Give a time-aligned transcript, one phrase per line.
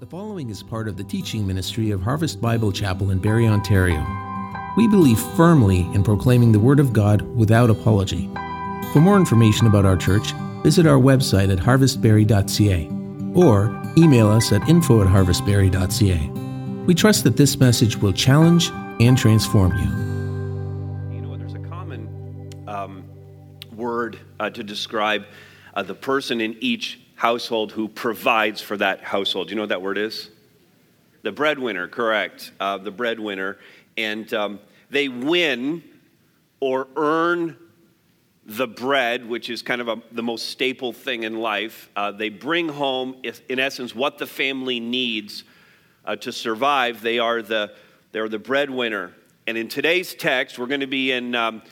[0.00, 4.04] The following is part of the teaching ministry of Harvest Bible Chapel in Barrie, Ontario.
[4.76, 8.28] We believe firmly in proclaiming the Word of God without apology.
[8.92, 10.32] For more information about our church,
[10.64, 12.88] visit our website at harvestbarrie.ca
[13.40, 16.28] or email us at info at harvestbarrie.ca.
[16.86, 21.14] We trust that this message will challenge and transform you.
[21.14, 23.04] You know, there's a common um,
[23.76, 25.24] word uh, to describe
[25.72, 29.50] uh, the person in each household who provides for that household.
[29.50, 30.30] You know what that word is?
[31.22, 32.52] The breadwinner, correct.
[32.60, 33.58] Uh, the breadwinner.
[33.96, 35.82] And um, they win
[36.60, 37.56] or earn
[38.46, 41.88] the bread, which is kind of a, the most staple thing in life.
[41.96, 43.16] Uh, they bring home,
[43.48, 45.44] in essence, what the family needs
[46.04, 47.00] uh, to survive.
[47.00, 47.72] They are the,
[48.12, 49.12] they're the breadwinner.
[49.46, 51.62] And in today's text, we're going to be in um,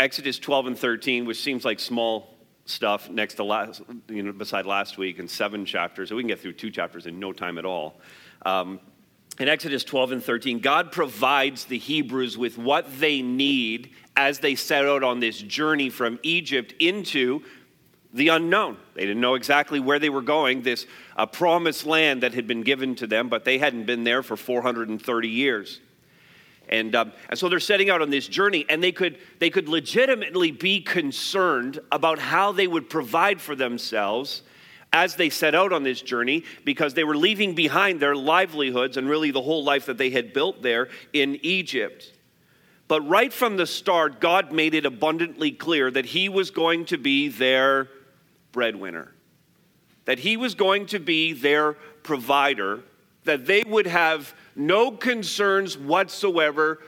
[0.00, 2.34] Exodus 12 and 13, which seems like small
[2.68, 6.10] stuff next to last, you know, beside last week in seven chapters.
[6.10, 8.00] So we can get through two chapters in no time at all.
[8.44, 8.80] Um,
[9.38, 14.54] in Exodus 12 and 13, God provides the Hebrews with what they need as they
[14.54, 17.42] set out on this journey from Egypt into
[18.12, 18.76] the unknown.
[18.94, 22.62] They didn't know exactly where they were going, this uh, promised land that had been
[22.62, 25.80] given to them, but they hadn't been there for 430 years.
[26.68, 29.68] And, um, and so they're setting out on this journey, and they could, they could
[29.68, 34.42] legitimately be concerned about how they would provide for themselves
[34.92, 39.08] as they set out on this journey because they were leaving behind their livelihoods and
[39.08, 42.12] really the whole life that they had built there in Egypt.
[42.86, 46.96] But right from the start, God made it abundantly clear that He was going to
[46.96, 47.88] be their
[48.52, 49.12] breadwinner,
[50.06, 52.80] that He was going to be their provider,
[53.24, 56.80] that they would have no concerns whatsoever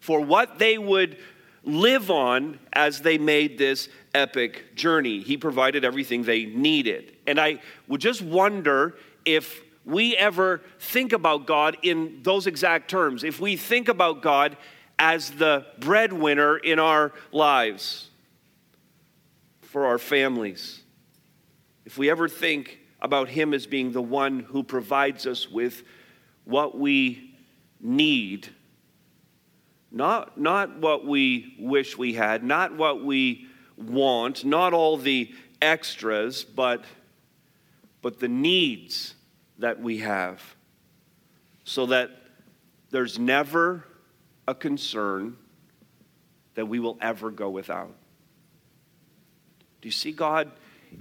[0.00, 1.16] for what they would
[1.64, 5.20] live on as they made this epic journey.
[5.20, 7.16] He provided everything they needed.
[7.26, 13.24] And I would just wonder if we ever think about God in those exact terms,
[13.24, 14.56] if we think about God
[14.98, 18.08] as the breadwinner in our lives,
[19.76, 20.82] for our families,
[21.84, 25.84] if we ever think about Him as being the one who provides us with
[26.44, 27.34] what we
[27.80, 28.48] need,
[29.90, 33.46] not, not what we wish we had, not what we
[33.76, 36.84] want, not all the extras, but,
[38.02, 39.14] but the needs
[39.58, 40.42] that we have,
[41.64, 42.10] so that
[42.90, 43.86] there's never
[44.48, 45.36] a concern
[46.56, 47.94] that we will ever go without.
[49.80, 50.50] Do you see God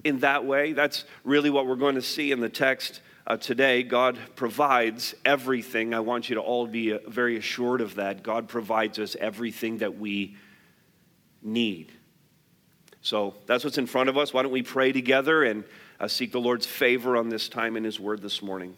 [0.03, 0.73] in that way?
[0.73, 5.95] That's really what we're going to see in the text uh, today, God provides everything.
[5.95, 8.21] I want you to all be uh, very assured of that.
[8.21, 10.35] God provides us everything that we
[11.41, 11.91] need.
[13.01, 14.31] So that's what's in front of us.
[14.31, 15.63] Why don't we pray together and
[15.99, 18.77] uh, seek the Lord's favor on this time in His Word this morning?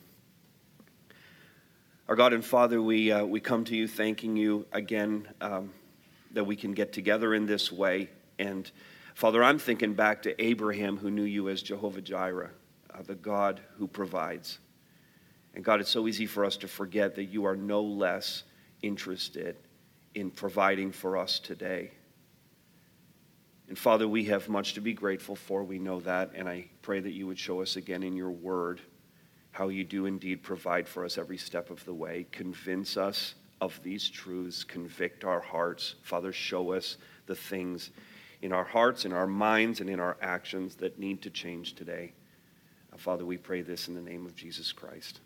[2.07, 5.73] Our God and Father, we, uh, we come to you thanking you again um,
[6.31, 8.09] that we can get together in this way.
[8.39, 8.71] And
[9.17, 12.51] Father, I'm thinking back to Abraham who knew you as Jehovah Jireh
[12.93, 14.59] uh, the God who provides.
[15.55, 18.43] And God, it's so easy for us to forget that you are no less
[18.83, 19.55] interested
[20.13, 21.89] in providing for us today.
[23.67, 25.63] And Father, we have much to be grateful for.
[25.63, 26.33] We know that.
[26.35, 28.81] And I pray that you would show us again in your word
[29.49, 32.27] how you do indeed provide for us every step of the way.
[32.31, 35.95] Convince us of these truths, convict our hearts.
[36.03, 37.89] Father, show us the things
[38.41, 42.13] in our hearts, in our minds, and in our actions that need to change today.
[42.97, 45.19] Father, we pray this in the name of Jesus Christ.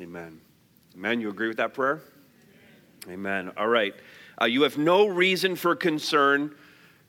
[0.00, 0.40] Amen.
[0.94, 1.20] Amen.
[1.20, 2.00] You agree with that prayer?
[3.08, 3.50] Amen.
[3.56, 3.94] All right.
[4.40, 6.54] Uh, you have no reason for concern.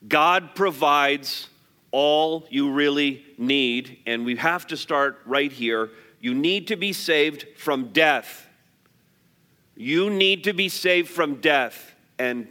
[0.07, 1.49] God provides
[1.91, 5.91] all you really need, and we have to start right here.
[6.19, 8.47] You need to be saved from death.
[9.75, 12.47] You need to be saved from death, and,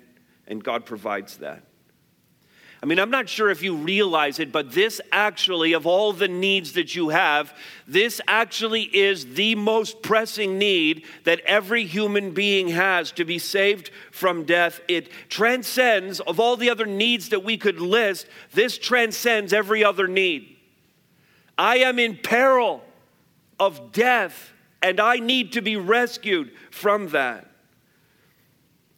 [0.47, 1.63] and God provides that.
[2.83, 6.29] I mean, I'm not sure if you realize it, but this actually, of all the
[6.29, 7.57] needs that you have,
[7.89, 13.91] this actually is the most pressing need that every human being has to be saved
[14.11, 14.81] from death.
[14.89, 20.07] It transcends, of all the other needs that we could list, this transcends every other
[20.07, 20.57] need.
[21.57, 22.85] I am in peril
[23.59, 24.53] of death,
[24.83, 27.46] and I need to be rescued from that.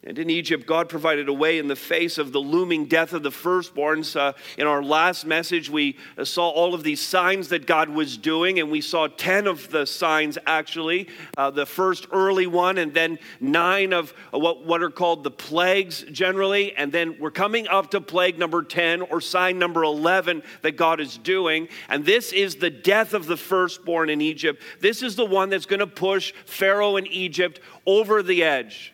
[0.09, 3.21] And in Egypt, God provided a way in the face of the looming death of
[3.21, 4.19] the firstborns.
[4.19, 8.17] Uh, in our last message, we uh, saw all of these signs that God was
[8.17, 11.09] doing, and we saw 10 of the signs actually.
[11.37, 16.01] Uh, the first early one, and then nine of what, what are called the plagues
[16.11, 16.75] generally.
[16.75, 20.99] And then we're coming up to plague number 10 or sign number 11 that God
[20.99, 21.67] is doing.
[21.87, 24.63] And this is the death of the firstborn in Egypt.
[24.79, 28.91] This is the one that's going to push Pharaoh in Egypt over the edge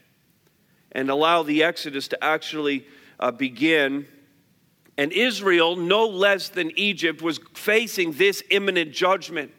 [0.95, 2.87] and allow the Exodus to actually
[3.19, 4.07] uh, begin.
[4.97, 9.51] And Israel, no less than Egypt, was facing this imminent judgment.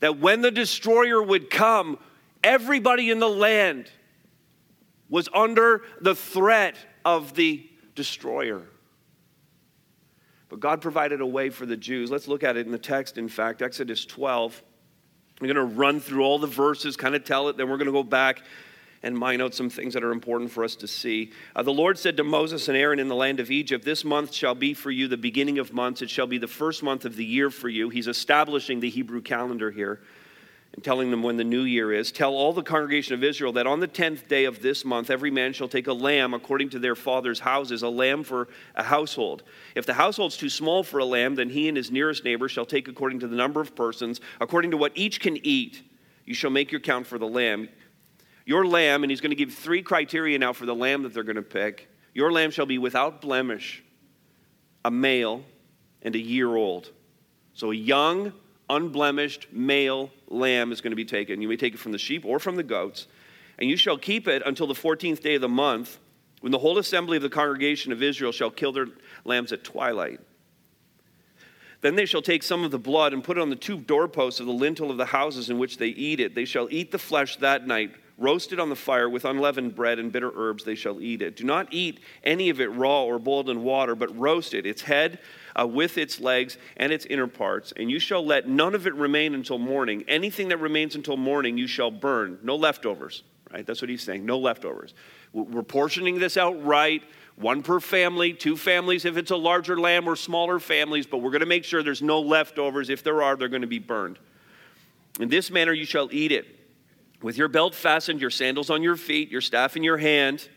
[0.00, 1.98] That when the destroyer would come,
[2.42, 3.90] everybody in the land
[5.10, 6.74] was under the threat
[7.04, 8.62] of the destroyer.
[10.48, 12.10] But God provided a way for the Jews.
[12.10, 14.62] Let's look at it in the text, in fact, Exodus 12.
[15.38, 17.86] I'm going to run through all the verses, kind of tell it, then we're going
[17.86, 18.42] to go back
[19.02, 21.32] and mine out some things that are important for us to see.
[21.56, 24.32] Uh, the Lord said to Moses and Aaron in the land of Egypt, This month
[24.32, 26.02] shall be for you the beginning of months.
[26.02, 27.88] It shall be the first month of the year for you.
[27.88, 30.00] He's establishing the Hebrew calendar here
[30.74, 32.12] and telling them when the new year is.
[32.12, 35.30] Tell all the congregation of Israel that on the tenth day of this month, every
[35.30, 39.42] man shall take a lamb according to their father's houses, a lamb for a household.
[39.74, 42.64] If the household's too small for a lamb, then he and his nearest neighbor shall
[42.64, 45.82] take according to the number of persons, according to what each can eat.
[46.24, 47.68] You shall make your count for the lamb.
[48.44, 51.22] Your lamb, and he's going to give three criteria now for the lamb that they're
[51.22, 51.88] going to pick.
[52.14, 53.82] Your lamb shall be without blemish,
[54.84, 55.44] a male,
[56.02, 56.90] and a year old.
[57.54, 58.32] So a young,
[58.68, 61.40] unblemished male lamb is going to be taken.
[61.40, 63.06] You may take it from the sheep or from the goats.
[63.58, 65.98] And you shall keep it until the 14th day of the month,
[66.40, 68.86] when the whole assembly of the congregation of Israel shall kill their
[69.24, 70.20] lambs at twilight.
[71.82, 74.40] Then they shall take some of the blood and put it on the two doorposts
[74.40, 76.34] of the lintel of the houses in which they eat it.
[76.34, 80.12] They shall eat the flesh that night roasted on the fire with unleavened bread and
[80.12, 81.36] bitter herbs they shall eat it.
[81.36, 84.82] Do not eat any of it raw or boiled in water but roast it its
[84.82, 85.18] head
[85.58, 87.72] uh, with its legs and its inner parts.
[87.76, 90.04] And you shall let none of it remain until morning.
[90.08, 92.38] Anything that remains until morning you shall burn.
[92.42, 93.22] No leftovers
[93.52, 93.66] right?
[93.66, 94.24] That's what he's saying.
[94.24, 94.94] No leftovers.
[95.32, 97.02] We're portioning this out right
[97.36, 101.30] one per family two families if it's a larger lamb or smaller families but we're
[101.30, 102.90] going to make sure there's no leftovers.
[102.90, 104.18] If there are they're going to be burned.
[105.20, 106.46] In this manner you shall eat it
[107.22, 110.48] with your belt fastened, your sandals on your feet, your staff in your hand,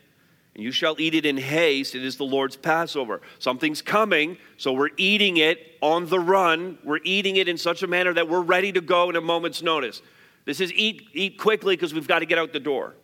[0.54, 1.94] and you shall eat it in haste.
[1.94, 3.20] It is the Lord's Passover.
[3.38, 6.78] Something's coming, so we're eating it on the run.
[6.82, 9.62] We're eating it in such a manner that we're ready to go in a moment's
[9.62, 10.02] notice.
[10.44, 12.94] This is eat, eat quickly because we've got to get out the door.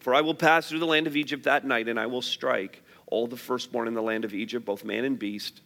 [0.00, 2.82] For I will pass through the land of Egypt that night, and I will strike
[3.06, 5.60] all the firstborn in the land of Egypt, both man and beast,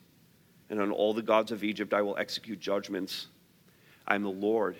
[0.71, 3.29] and on all the gods of Egypt I will execute judgments.
[4.07, 4.77] I am the Lord.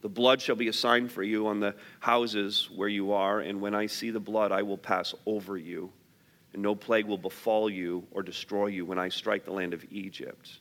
[0.00, 3.60] The blood shall be a sign for you on the houses where you are, and
[3.60, 5.90] when I see the blood, I will pass over you,
[6.52, 9.84] and no plague will befall you or destroy you when I strike the land of
[9.90, 10.60] Egypt.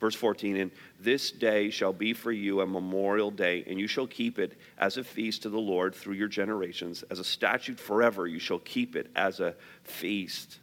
[0.00, 4.06] Verse 14, and this day shall be for you a memorial day, and you shall
[4.06, 7.04] keep it as a feast to the Lord through your generations.
[7.10, 9.54] As a statute forever, you shall keep it as a
[9.84, 10.58] feast.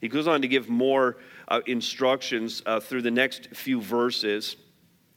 [0.00, 4.56] He goes on to give more uh, instructions uh, through the next few verses.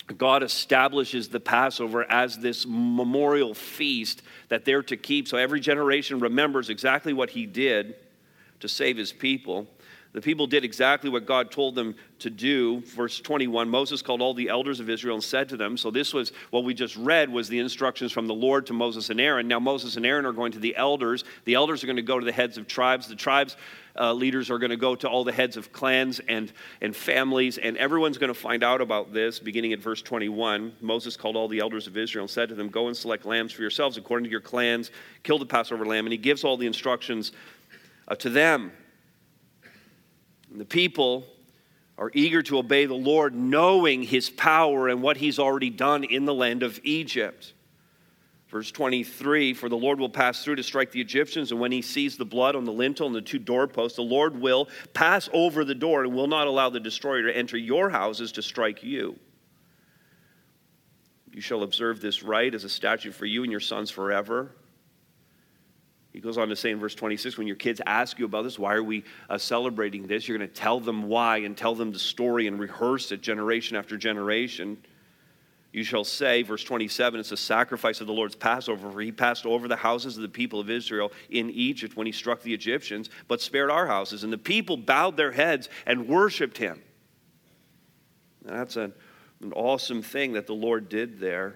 [0.08, 5.28] God establishes the Passover as this memorial feast that they're to keep.
[5.28, 7.96] So every generation remembers exactly what he did
[8.60, 9.68] to save his people.
[10.14, 12.82] The people did exactly what God told them to do.
[12.82, 16.14] Verse 21 Moses called all the elders of Israel and said to them, So this
[16.14, 19.48] was what we just read was the instructions from the Lord to Moses and Aaron.
[19.48, 21.24] Now Moses and Aaron are going to the elders.
[21.46, 23.08] The elders are going to go to the heads of tribes.
[23.08, 23.58] The tribes
[24.00, 26.52] uh, leaders are going to go to all the heads of clans and,
[26.82, 30.74] and families, and everyone's going to find out about this beginning at verse 21.
[30.82, 33.52] Moses called all the elders of Israel and said to them, Go and select lambs
[33.52, 34.92] for yourselves according to your clans,
[35.24, 36.06] kill the Passover lamb.
[36.06, 37.32] And he gives all the instructions
[38.08, 38.72] uh, to them.
[40.56, 41.26] The people
[41.98, 46.26] are eager to obey the Lord, knowing his power and what he's already done in
[46.26, 47.54] the land of Egypt.
[48.50, 51.82] Verse 23 For the Lord will pass through to strike the Egyptians, and when he
[51.82, 55.66] sees the blood on the lintel and the two doorposts, the Lord will pass over
[55.66, 59.18] the door and will not allow the destroyer to enter your houses to strike you.
[61.32, 64.52] You shall observe this rite as a statute for you and your sons forever.
[66.14, 68.60] He goes on to say in verse 26 when your kids ask you about this,
[68.60, 70.28] why are we uh, celebrating this?
[70.28, 73.76] You're going to tell them why and tell them the story and rehearse it generation
[73.76, 74.78] after generation.
[75.72, 79.48] You shall say, verse 27, it's a sacrifice of the Lord's Passover, for he passed
[79.48, 83.10] over the houses of the people of Israel in Egypt when he struck the Egyptians,
[83.28, 84.24] but spared our houses.
[84.24, 86.80] And the people bowed their heads and worshiped him.
[88.44, 88.94] That's an,
[89.42, 91.56] an awesome thing that the Lord did there.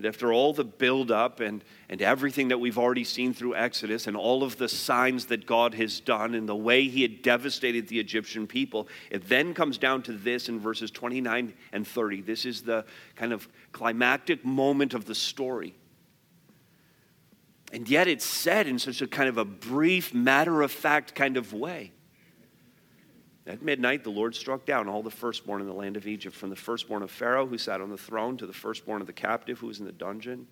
[0.00, 4.16] And after all the buildup and, and everything that we've already seen through Exodus and
[4.16, 8.00] all of the signs that God has done and the way he had devastated the
[8.00, 12.22] Egyptian people, it then comes down to this in verses 29 and 30.
[12.22, 15.74] This is the kind of climactic moment of the story.
[17.70, 21.36] And yet it's said in such a kind of a brief, matter of fact kind
[21.36, 21.92] of way.
[23.46, 26.50] At midnight, the Lord struck down all the firstborn in the land of Egypt, from
[26.50, 29.58] the firstborn of Pharaoh who sat on the throne to the firstborn of the captive
[29.58, 30.46] who was in the dungeon,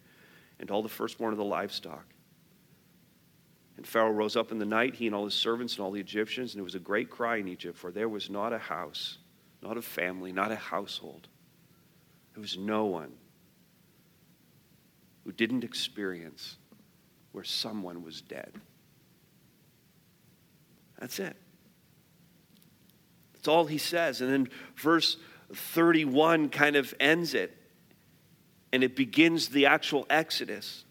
[0.59, 2.07] and all the firstborn of the livestock.
[3.77, 6.01] And Pharaoh rose up in the night, he and all his servants and all the
[6.01, 9.19] Egyptians, and there was a great cry in Egypt, for there was not a house,
[9.63, 11.29] not a family, not a household.
[12.35, 13.13] There was no one
[15.25, 16.57] who didn't experience
[17.33, 18.53] where someone was dead.
[20.99, 21.37] That's it.
[23.39, 24.21] That's all he says.
[24.21, 25.17] And then verse
[25.55, 27.57] 31 kind of ends it,
[28.73, 30.85] and it begins the actual Exodus.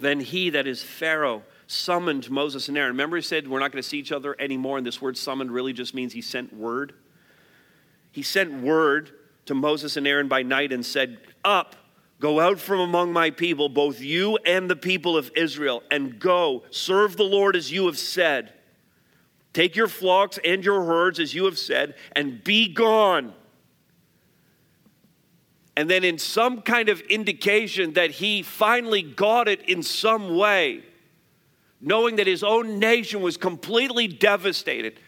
[0.00, 2.92] Then he, that is Pharaoh, summoned Moses and Aaron.
[2.92, 4.78] Remember, he said, We're not going to see each other anymore.
[4.78, 6.94] And this word summoned really just means he sent word.
[8.10, 9.10] He sent word
[9.46, 11.76] to Moses and Aaron by night and said, Up,
[12.20, 16.64] go out from among my people, both you and the people of Israel, and go,
[16.70, 18.52] serve the Lord as you have said.
[19.58, 23.34] Take your flocks and your herds, as you have said, and be gone.
[25.76, 30.84] And then, in some kind of indication that he finally got it in some way,
[31.80, 35.00] knowing that his own nation was completely devastated,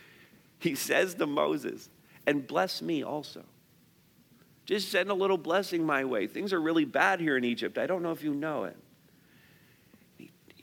[0.59, 1.89] he says to Moses,
[2.27, 3.45] And bless me also.
[4.65, 6.27] Just send a little blessing my way.
[6.27, 7.79] Things are really bad here in Egypt.
[7.79, 8.77] I don't know if you know it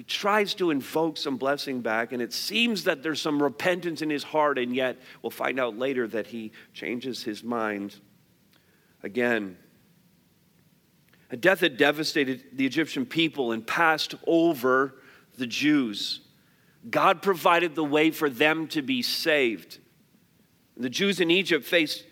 [0.08, 4.24] tries to invoke some blessing back, and it seems that there's some repentance in his
[4.24, 7.96] heart, and yet we'll find out later that he changes his mind
[9.04, 9.58] again.
[11.30, 14.96] A death that devastated the Egyptian people and passed over
[15.38, 16.22] the Jews.
[16.90, 19.80] God provided the way for them to be saved.
[20.78, 22.06] The Jews in Egypt faced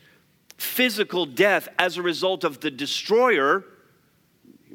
[0.58, 3.64] physical death as a result of the destroyer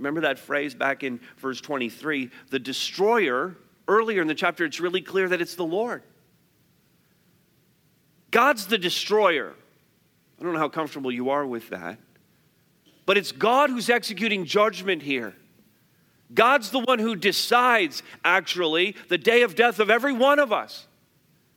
[0.00, 2.30] Remember that phrase back in verse 23?
[2.48, 3.54] The destroyer,
[3.86, 6.02] earlier in the chapter, it's really clear that it's the Lord.
[8.30, 9.52] God's the destroyer.
[10.38, 11.98] I don't know how comfortable you are with that.
[13.04, 15.34] But it's God who's executing judgment here.
[16.32, 20.86] God's the one who decides, actually, the day of death of every one of us.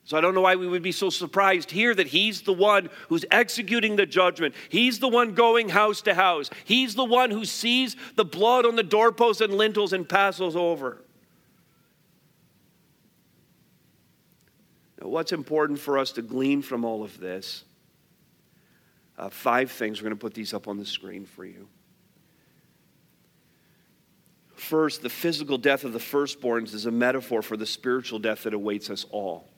[0.06, 2.90] So I don't know why we would be so surprised here that he's the one
[3.08, 4.54] who's executing the judgment.
[4.68, 6.50] He's the one going house to house.
[6.66, 11.02] He's the one who sees the blood on the doorposts and lintels and passes over.
[15.02, 17.64] Now, what's important for us to glean from all of this?
[19.18, 20.02] Uh, five things.
[20.02, 21.70] We're going to put these up on the screen for you.
[24.56, 28.54] First, the physical death of the firstborns is a metaphor for the spiritual death that
[28.54, 29.53] awaits us all.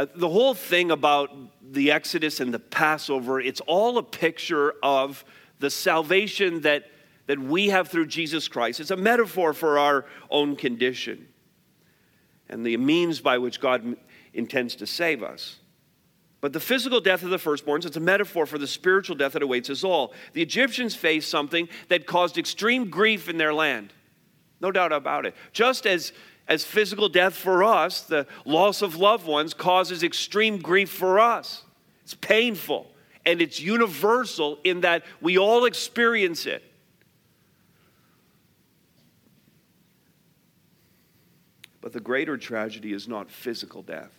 [0.00, 1.30] Uh, the whole thing about
[1.74, 5.22] the Exodus and the Passover, it's all a picture of
[5.58, 6.84] the salvation that,
[7.26, 8.80] that we have through Jesus Christ.
[8.80, 11.28] It's a metaphor for our own condition
[12.48, 13.94] and the means by which God
[14.32, 15.58] intends to save us.
[16.40, 19.42] But the physical death of the firstborns, it's a metaphor for the spiritual death that
[19.42, 20.14] awaits us all.
[20.32, 23.92] The Egyptians faced something that caused extreme grief in their land.
[24.62, 25.34] No doubt about it.
[25.52, 26.14] Just as
[26.50, 31.62] as physical death for us, the loss of loved ones causes extreme grief for us.
[32.02, 32.90] It's painful
[33.24, 36.64] and it's universal in that we all experience it.
[41.80, 44.12] But the greater tragedy is not physical death.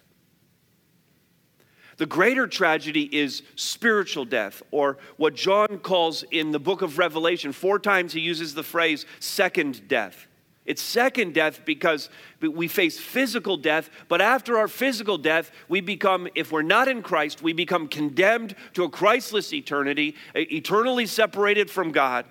[1.98, 7.52] The greater tragedy is spiritual death, or what John calls in the book of Revelation,
[7.52, 10.28] four times he uses the phrase second death.
[10.66, 16.28] It's second death because we face physical death, but after our physical death, we become,
[16.36, 21.92] if we're not in Christ, we become condemned to a Christless eternity, eternally separated from
[21.92, 22.26] God.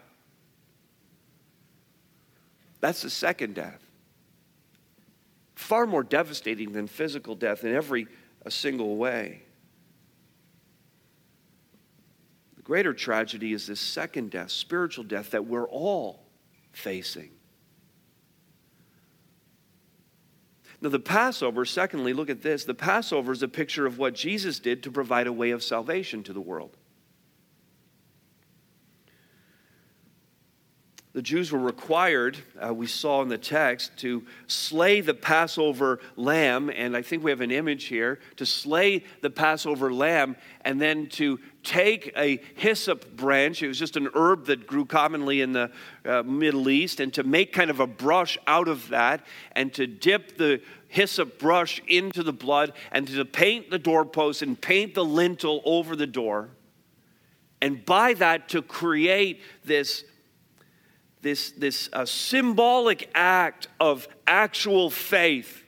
[2.80, 3.80] That's the second death.
[5.56, 8.06] Far more devastating than physical death in every
[8.46, 9.42] a single way.
[12.56, 16.22] The greater tragedy is this second death, spiritual death, that we're all
[16.72, 17.30] facing.
[20.82, 22.64] Now, the Passover, secondly, look at this.
[22.64, 26.22] The Passover is a picture of what Jesus did to provide a way of salvation
[26.22, 26.76] to the world.
[31.12, 36.70] The Jews were required, uh, we saw in the text, to slay the Passover lamb.
[36.70, 41.08] And I think we have an image here to slay the Passover lamb and then
[41.08, 43.60] to take a hyssop branch.
[43.60, 45.72] It was just an herb that grew commonly in the
[46.04, 49.88] uh, Middle East, and to make kind of a brush out of that and to
[49.88, 55.04] dip the hyssop brush into the blood and to paint the doorpost and paint the
[55.04, 56.50] lintel over the door.
[57.60, 60.04] And by that, to create this
[61.22, 65.64] this, this uh, symbolic act of actual faith.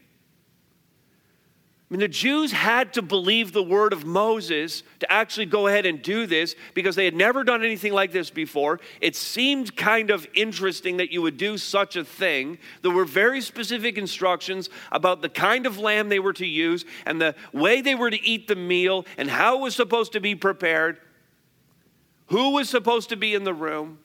[1.89, 5.85] I mean, the Jews had to believe the word of Moses to actually go ahead
[5.85, 8.79] and do this because they had never done anything like this before.
[8.99, 12.57] It seemed kind of interesting that you would do such a thing.
[12.81, 17.21] There were very specific instructions about the kind of lamb they were to use and
[17.21, 20.33] the way they were to eat the meal and how it was supposed to be
[20.33, 20.97] prepared,
[22.27, 23.99] who was supposed to be in the room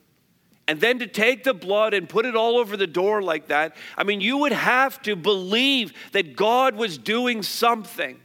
[0.69, 3.75] and then to take the blood and put it all over the door like that,
[3.97, 8.21] I mean, you would have to believe that God was doing something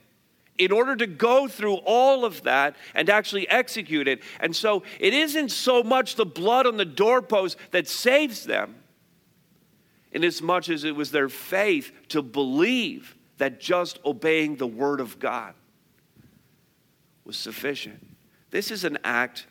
[0.58, 4.22] in order to go through all of that and actually execute it.
[4.40, 8.76] And so it isn't so much the blood on the doorpost that saves them,
[10.12, 15.00] in as much as it was their faith to believe that just obeying the word
[15.00, 15.56] of God
[17.26, 18.06] was sufficient.
[18.52, 19.48] This is an act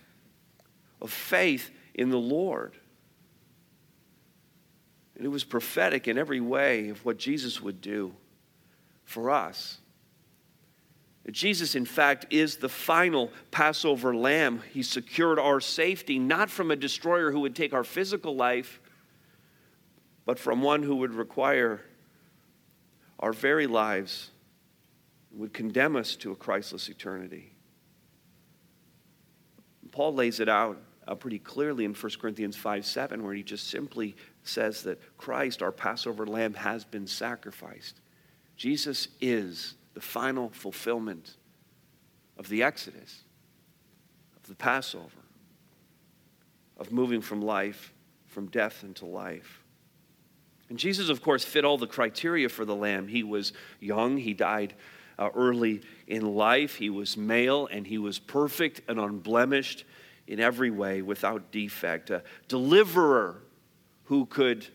[1.00, 2.76] of faith in the Lord.
[5.16, 8.14] And it was prophetic in every way of what Jesus would do
[9.04, 9.78] for us.
[11.30, 14.60] Jesus, in fact, is the final Passover lamb.
[14.72, 18.80] He secured our safety, not from a destroyer who would take our physical life,
[20.24, 21.80] but from one who would require
[23.20, 24.30] our very lives,
[25.30, 27.54] would condemn us to a Christless eternity.
[29.92, 33.68] Paul lays it out uh, pretty clearly in 1 Corinthians 5 7, where he just
[33.68, 38.00] simply says that Christ, our Passover lamb, has been sacrificed.
[38.56, 41.36] Jesus is the final fulfillment
[42.38, 43.22] of the Exodus,
[44.36, 45.06] of the Passover,
[46.78, 47.92] of moving from life,
[48.26, 49.62] from death into life.
[50.68, 53.06] And Jesus, of course, fit all the criteria for the lamb.
[53.06, 54.74] He was young, he died
[55.18, 59.84] uh, early in life, he was male, and he was perfect and unblemished
[60.26, 63.41] in every way without defect, a deliverer
[64.12, 64.66] who could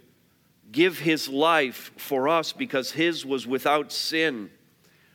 [0.72, 4.50] give his life for us because his was without sin,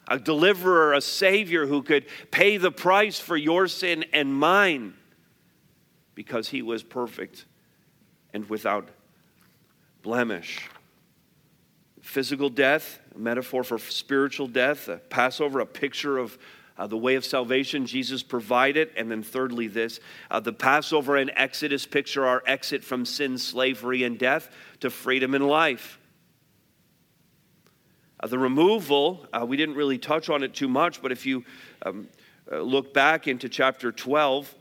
[0.06, 4.94] a deliverer, a savior who could pay the price for your sin and mine
[6.14, 7.46] because he was perfect
[8.32, 8.90] and without
[10.02, 10.68] blemish.
[12.00, 16.38] Physical death, a metaphor for spiritual death, a Passover, a picture of
[16.78, 18.90] uh, the way of salvation Jesus provided.
[18.96, 24.04] And then, thirdly, this uh, the Passover and Exodus picture our exit from sin, slavery,
[24.04, 25.98] and death to freedom and life.
[28.20, 31.44] Uh, the removal, uh, we didn't really touch on it too much, but if you
[31.85, 32.08] um,
[32.50, 34.54] uh, look back into chapter 12,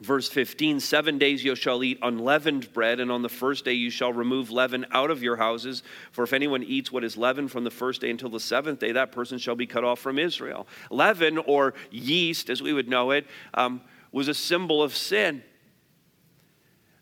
[0.00, 3.90] Verse 15, seven days you shall eat unleavened bread, and on the first day you
[3.90, 5.82] shall remove leaven out of your houses.
[6.12, 8.92] For if anyone eats what is leavened from the first day until the seventh day,
[8.92, 10.68] that person shall be cut off from Israel.
[10.90, 13.80] Leaven, or yeast as we would know it, um,
[14.12, 15.42] was a symbol of sin.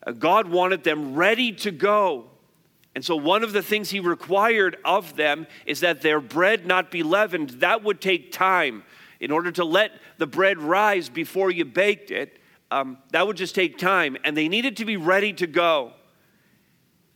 [0.07, 2.31] Uh, God wanted them ready to go.
[2.95, 6.91] And so, one of the things He required of them is that their bread not
[6.91, 7.51] be leavened.
[7.61, 8.85] That would take time.
[9.21, 12.39] In order to let the bread rise before you baked it,
[12.71, 15.93] um, that would just take time, and they needed to be ready to go.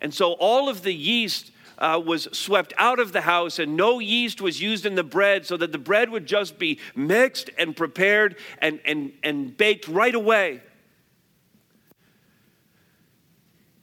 [0.00, 3.98] And so all of the yeast uh, was swept out of the house, and no
[3.98, 7.74] yeast was used in the bread, so that the bread would just be mixed and
[7.74, 10.62] prepared and, and, and baked right away.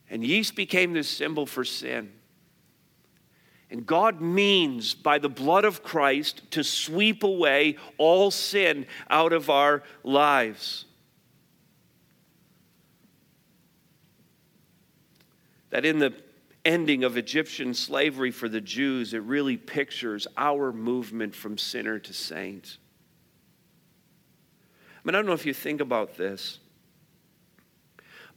[0.09, 2.13] And yeast became this symbol for sin.
[3.69, 9.49] And God means by the blood of Christ to sweep away all sin out of
[9.49, 10.85] our lives.
[15.77, 16.11] That in the
[16.65, 22.13] ending of Egyptian slavery for the Jews, it really pictures our movement from sinner to
[22.13, 22.79] saint.
[24.95, 26.57] I mean, I don't know if you think about this,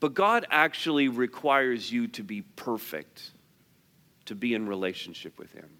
[0.01, 3.31] but God actually requires you to be perfect
[4.27, 5.71] to be in relationship with Him.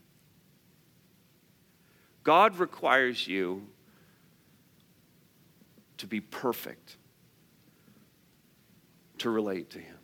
[2.23, 3.67] God requires you
[5.99, 6.97] to be perfect
[9.19, 10.00] to relate to Him.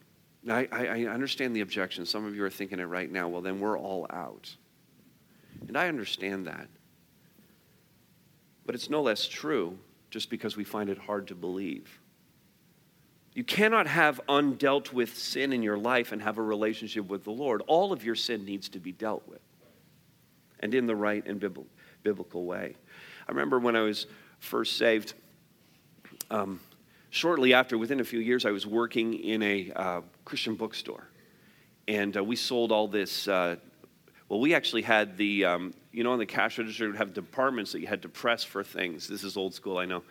[0.48, 2.06] I, I, understand the objection.
[2.06, 3.28] Some of you are thinking it right now.
[3.28, 4.54] Well, then we're all out.
[5.66, 6.68] And I understand that.
[8.64, 9.78] But it's no less true
[10.10, 12.00] just because we find it hard to believe.
[13.34, 17.30] You cannot have undealt with sin in your life and have a relationship with the
[17.30, 17.62] Lord.
[17.66, 19.40] All of your sin needs to be dealt with
[20.60, 21.38] and in the right and
[22.02, 22.76] biblical way.
[23.28, 24.06] I remember when I was
[24.38, 25.14] first saved,
[26.30, 26.60] um,
[27.10, 31.08] shortly after, within a few years, I was working in a uh, Christian bookstore.
[31.88, 33.28] And uh, we sold all this.
[33.28, 33.56] Uh,
[34.28, 37.72] well, we actually had the, um, you know, on the cash register, would have departments
[37.72, 39.06] that you had to press for things.
[39.08, 40.02] This is old school, I know.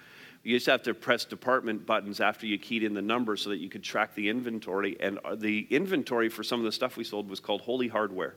[0.41, 3.57] You to have to press department buttons after you keyed in the number so that
[3.57, 4.95] you could track the inventory.
[4.99, 8.35] And uh, the inventory for some of the stuff we sold was called Holy Hardware.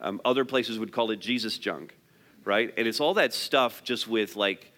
[0.00, 1.94] Um, other places would call it Jesus junk,
[2.44, 2.72] right?
[2.76, 4.72] And it's all that stuff just with like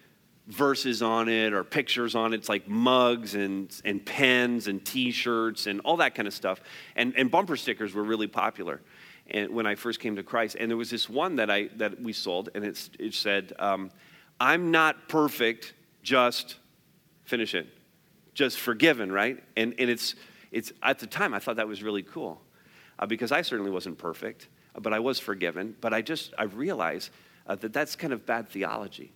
[0.49, 2.37] verses on it or pictures on it.
[2.37, 6.59] It's like mugs and, and pens and t shirts and all that kind of stuff.
[6.95, 8.81] And, and bumper stickers were really popular
[9.31, 10.57] and when I first came to Christ.
[10.59, 13.91] And there was this one that, I, that we sold, and it said, um,
[14.39, 16.55] I'm not perfect just
[17.25, 17.67] finish it,
[18.33, 19.43] just forgiven, right?
[19.55, 20.15] And, and it's,
[20.51, 22.41] it's, at the time, I thought that was really cool
[22.97, 24.47] uh, because I certainly wasn't perfect,
[24.79, 25.75] but I was forgiven.
[25.79, 27.11] But I just, I realized
[27.45, 29.11] uh, that that's kind of bad theology.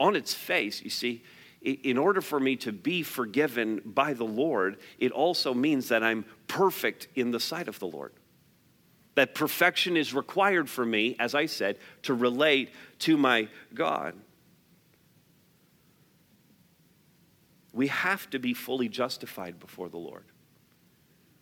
[0.00, 1.22] On its face, you see,
[1.62, 6.24] in order for me to be forgiven by the Lord, it also means that I'm
[6.46, 8.12] perfect in the sight of the Lord.
[9.14, 14.14] That perfection is required for me, as I said, to relate to my God.
[17.74, 20.24] we have to be fully justified before the Lord.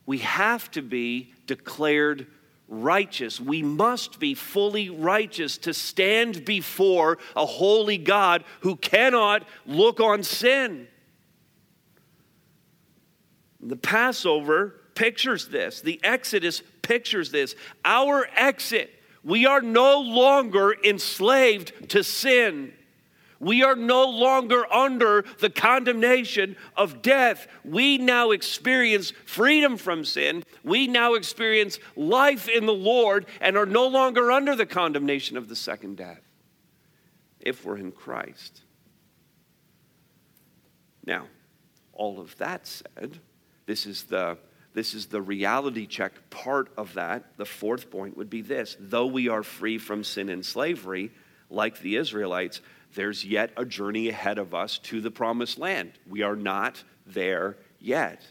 [0.07, 2.27] We have to be declared
[2.69, 3.41] righteous.
[3.41, 10.23] We must be fully righteous to stand before a holy God who cannot look on
[10.23, 10.89] sin.
[13.61, 17.55] The Passover pictures this, the Exodus pictures this.
[17.85, 18.91] Our exit,
[19.23, 22.73] we are no longer enslaved to sin.
[23.43, 27.49] We are no longer under the condemnation of death.
[27.65, 30.45] We now experience freedom from sin.
[30.63, 35.49] We now experience life in the Lord and are no longer under the condemnation of
[35.49, 36.21] the second death
[37.41, 38.63] if we're in Christ.
[41.05, 41.27] Now,
[41.93, 43.19] all of that said,
[43.67, 44.39] this is the
[44.75, 47.37] this is the reality check part of that.
[47.37, 51.11] The fourth point would be this though we are free from sin and slavery,
[51.51, 52.61] like the Israelites,
[52.95, 55.93] there's yet a journey ahead of us to the promised land.
[56.09, 58.23] We are not there yet.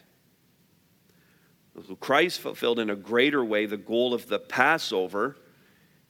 [2.00, 5.36] Christ fulfilled in a greater way the goal of the Passover,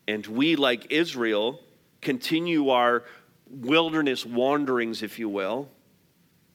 [0.09, 1.61] and we, like Israel,
[2.01, 3.05] continue our
[3.49, 5.69] wilderness wanderings, if you will,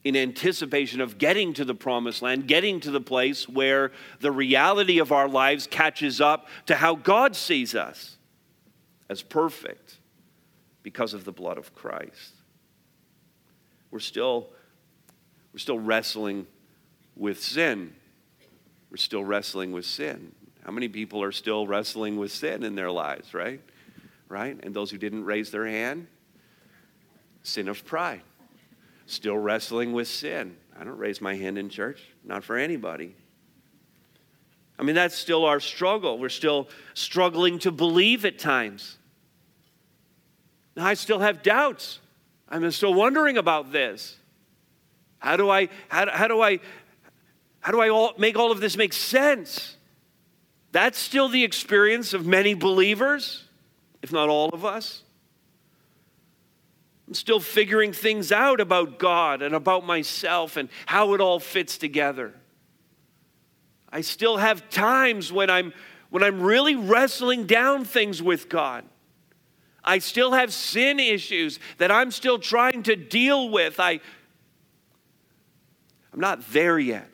[0.03, 4.99] in anticipation of getting to the promised land, getting to the place where the reality
[4.99, 8.17] of our lives catches up to how God sees us
[9.10, 9.96] as perfect
[10.88, 12.32] because of the blood of Christ.
[13.91, 14.47] We're still,
[15.52, 16.47] we're still wrestling
[17.17, 17.93] with sin.
[18.89, 20.32] We're still wrestling with sin.
[20.63, 23.60] How many people are still wrestling with sin in their lives, right?
[24.30, 24.58] Right?
[24.63, 26.08] And those who didn't raise their hand,
[27.43, 28.21] sin of pride.
[29.08, 30.56] Still wrestling with sin.
[30.80, 33.13] I don't raise my hand in church, not for anybody.
[34.80, 36.17] I mean, that's still our struggle.
[36.17, 38.97] We're still struggling to believe at times.
[40.77, 41.99] I still have doubts.
[42.49, 44.17] I'm still wondering about this.
[45.19, 46.59] How do I, how, how do I,
[47.59, 49.75] how do I all, make all of this make sense?
[50.71, 53.43] That's still the experience of many believers,
[54.01, 55.03] if not all of us.
[57.07, 61.77] I'm still figuring things out about God and about myself and how it all fits
[61.77, 62.33] together.
[63.89, 65.73] I still have times when I'm
[66.09, 68.85] when I'm really wrestling down things with God.
[69.88, 73.80] I still have sin issues that I'm still trying to deal with.
[73.80, 74.02] I,
[76.13, 77.10] I'm not there yet.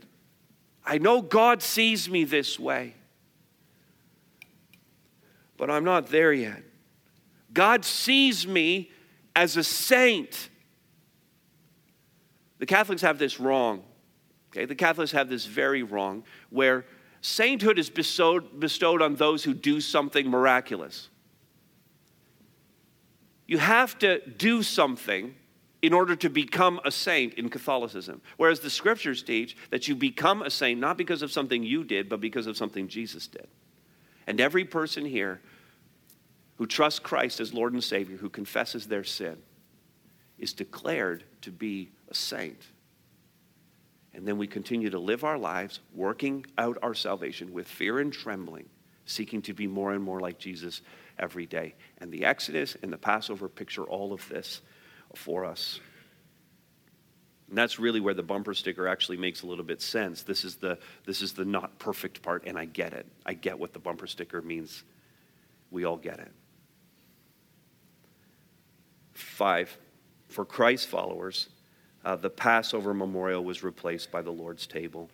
[0.83, 2.95] I know God sees me this way,
[5.55, 6.63] but I'm not there yet.
[7.53, 8.89] God sees me
[9.35, 10.49] as a saint.
[12.57, 13.83] The Catholics have this wrong.
[14.51, 16.85] Okay, the Catholics have this very wrong, where
[17.21, 21.09] sainthood is bestowed, bestowed on those who do something miraculous.
[23.47, 25.35] You have to do something
[25.81, 28.21] in order to become a saint in Catholicism.
[28.37, 32.07] Whereas the scriptures teach that you become a saint not because of something you did,
[32.07, 33.47] but because of something Jesus did.
[34.25, 35.41] And every person here
[36.55, 39.37] who trusts Christ as Lord and Savior, who confesses their sin,
[40.39, 42.61] is declared to be a saint.
[44.13, 48.13] And then we continue to live our lives working out our salvation with fear and
[48.13, 48.69] trembling,
[49.05, 50.81] seeking to be more and more like Jesus
[51.23, 51.73] every day.
[51.99, 54.61] And the Exodus and the Passover picture all of this
[55.15, 55.79] for us.
[57.47, 60.23] And that's really where the bumper sticker actually makes a little bit sense.
[60.23, 63.05] This is the this is the not perfect part and I get it.
[63.25, 64.83] I get what the bumper sticker means.
[65.71, 66.31] We all get it.
[69.13, 69.77] 5
[70.29, 71.49] for Christ followers,
[72.03, 75.09] uh, the Passover memorial was replaced by the Lord's table.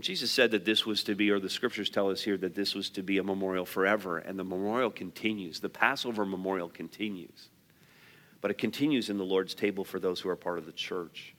[0.00, 2.74] Jesus said that this was to be, or the scriptures tell us here that this
[2.74, 5.60] was to be a memorial forever, and the memorial continues.
[5.60, 7.50] The Passover memorial continues.
[8.40, 11.34] But it continues in the Lord's table for those who are part of the church.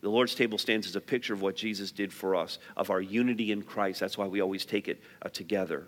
[0.00, 3.02] The Lord's table stands as a picture of what Jesus did for us, of our
[3.02, 4.00] unity in Christ.
[4.00, 5.86] That's why we always take it uh, together.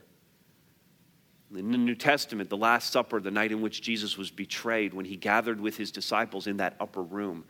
[1.54, 5.06] In the New Testament, the Last Supper, the night in which Jesus was betrayed, when
[5.06, 7.44] he gathered with his disciples in that upper room,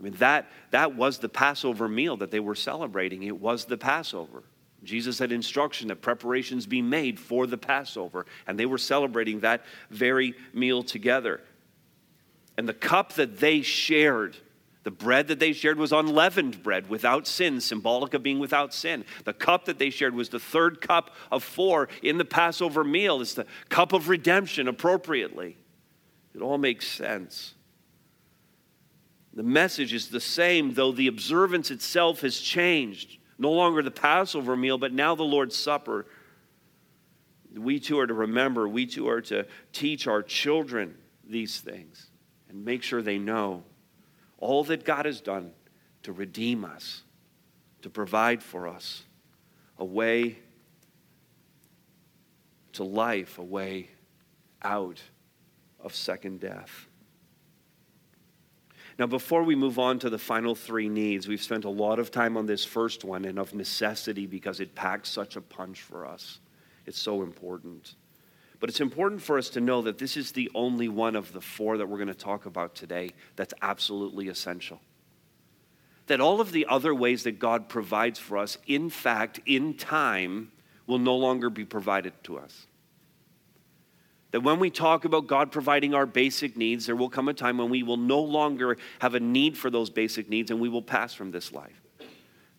[0.00, 3.22] I mean, that, that was the Passover meal that they were celebrating.
[3.22, 4.42] It was the Passover.
[4.82, 9.62] Jesus had instruction that preparations be made for the Passover, and they were celebrating that
[9.90, 11.42] very meal together.
[12.56, 14.36] And the cup that they shared
[14.82, 19.04] the bread that they shared was unleavened bread without sin, symbolic of being without sin.
[19.24, 23.20] The cup that they shared was the third cup of four in the Passover meal.
[23.20, 25.58] It's the cup of redemption appropriately.
[26.34, 27.54] It all makes sense.
[29.32, 33.18] The message is the same, though the observance itself has changed.
[33.38, 36.06] No longer the Passover meal, but now the Lord's Supper.
[37.56, 42.10] We too are to remember, we too are to teach our children these things
[42.48, 43.62] and make sure they know
[44.38, 45.52] all that God has done
[46.02, 47.02] to redeem us,
[47.82, 49.04] to provide for us
[49.78, 50.38] a way
[52.72, 53.88] to life, a way
[54.62, 55.00] out
[55.80, 56.86] of second death.
[59.00, 62.10] Now, before we move on to the final three needs, we've spent a lot of
[62.10, 66.04] time on this first one and of necessity because it packs such a punch for
[66.04, 66.38] us.
[66.84, 67.94] It's so important.
[68.58, 71.40] But it's important for us to know that this is the only one of the
[71.40, 74.82] four that we're going to talk about today that's absolutely essential.
[76.08, 80.52] That all of the other ways that God provides for us, in fact, in time,
[80.86, 82.66] will no longer be provided to us.
[84.32, 87.58] That when we talk about God providing our basic needs, there will come a time
[87.58, 90.82] when we will no longer have a need for those basic needs and we will
[90.82, 91.80] pass from this life.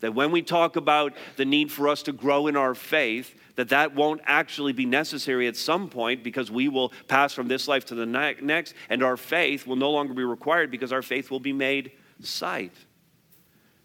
[0.01, 3.69] That when we talk about the need for us to grow in our faith, that
[3.69, 7.85] that won't actually be necessary at some point because we will pass from this life
[7.85, 11.39] to the next and our faith will no longer be required because our faith will
[11.39, 12.73] be made sight.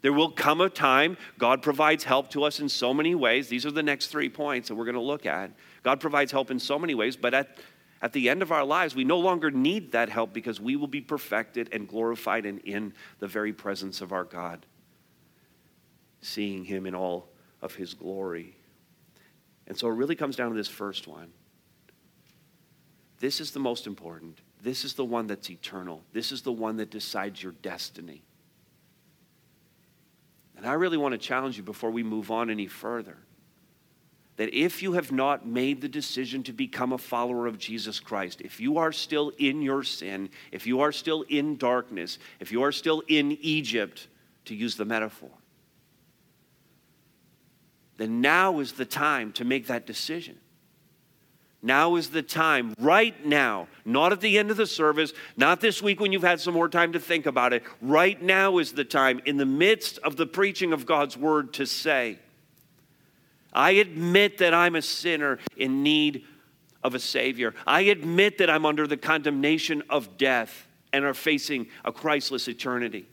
[0.03, 3.49] There will come a time, God provides help to us in so many ways.
[3.49, 5.51] These are the next three points that we're going to look at.
[5.83, 7.59] God provides help in so many ways, but at,
[8.03, 10.87] at the end of our lives, we no longer need that help because we will
[10.87, 14.67] be perfected and glorified and in the very presence of our God
[16.21, 17.29] seeing him in all
[17.63, 18.57] of his glory.
[19.67, 21.33] And so it really comes down to this first one.
[23.19, 24.41] This is the most important.
[24.63, 26.03] This is the one that's eternal.
[26.13, 28.23] This is the one that decides your destiny.
[30.57, 33.19] And I really want to challenge you before we move on any further
[34.37, 38.41] that if you have not made the decision to become a follower of Jesus Christ,
[38.43, 42.63] if you are still in your sin, if you are still in darkness, if you
[42.63, 44.09] are still in Egypt,
[44.45, 45.31] to use the metaphor,
[47.97, 50.39] then now is the time to make that decision.
[51.63, 55.83] Now is the time, right now, not at the end of the service, not this
[55.83, 57.65] week when you've had some more time to think about it.
[57.81, 61.67] Right now is the time, in the midst of the preaching of God's word, to
[61.67, 62.19] say,
[63.57, 66.25] I admit that I'm a sinner in need
[66.85, 67.55] of a Savior.
[67.67, 73.07] I admit that I'm under the condemnation of death and are facing a Christless eternity.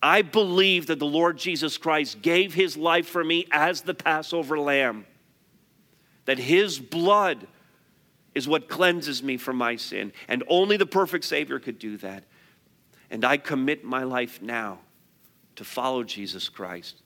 [0.00, 4.58] I believe that the Lord Jesus Christ gave his life for me as the Passover
[4.58, 5.04] lamb,
[6.24, 7.46] that his blood
[8.34, 12.24] is what cleanses me from my sin, and only the perfect Savior could do that.
[13.10, 14.78] And I commit my life now
[15.56, 17.02] to follow Jesus Christ,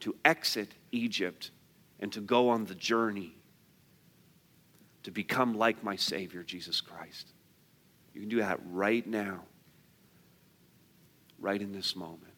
[0.00, 1.50] to exit Egypt,
[2.00, 3.34] and to go on the journey
[5.02, 7.32] to become like my Savior, Jesus Christ.
[8.14, 9.40] You can do that right now,
[11.40, 12.32] right in this moment.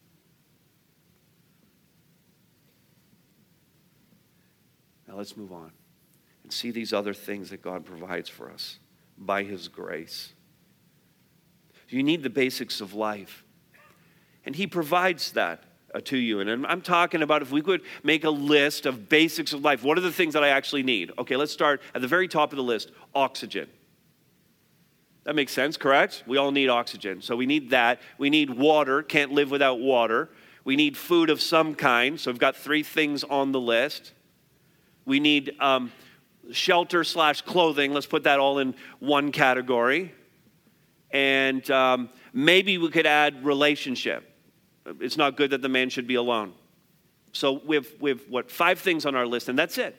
[5.07, 5.71] Now let's move on
[6.43, 8.79] and see these other things that God provides for us
[9.17, 10.33] by His grace.
[11.87, 13.43] You need the basics of life,
[14.45, 15.63] and He provides that
[16.01, 16.39] to you.
[16.39, 19.97] And I'm talking about if we could make a list of basics of life, what
[19.97, 21.11] are the things that I actually need?
[21.17, 23.69] Okay, let's start at the very top of the list oxygen.
[25.23, 26.23] That makes sense, correct?
[26.27, 27.21] We all need oxygen.
[27.21, 27.99] So we need that.
[28.19, 30.29] We need water, can't live without water.
[30.63, 32.19] We need food of some kind.
[32.19, 34.13] So we've got three things on the list.
[35.05, 35.91] We need um,
[36.51, 37.93] shelter slash clothing.
[37.93, 40.13] Let's put that all in one category.
[41.11, 44.34] And um, maybe we could add relationship.
[44.99, 46.53] It's not good that the man should be alone.
[47.31, 49.95] So we have, we have what, five things on our list, and that's it.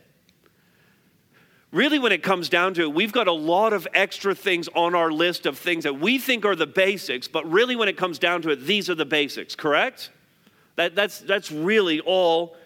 [1.73, 4.95] Really, when it comes down to it, we've got a lot of extra things on
[4.95, 8.19] our list of things that we think are the basics, but really, when it comes
[8.19, 10.11] down to it, these are the basics, correct?
[10.77, 12.57] That, that's, that's really all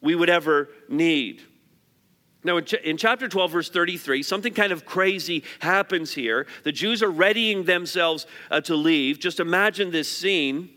[0.00, 1.42] we would ever need.
[2.42, 6.46] Now, in, ch- in, chapter 12, verse 33, something kind of crazy happens here.
[6.64, 9.18] The Jews are readying themselves uh, to leave.
[9.18, 10.70] Just imagine this scene.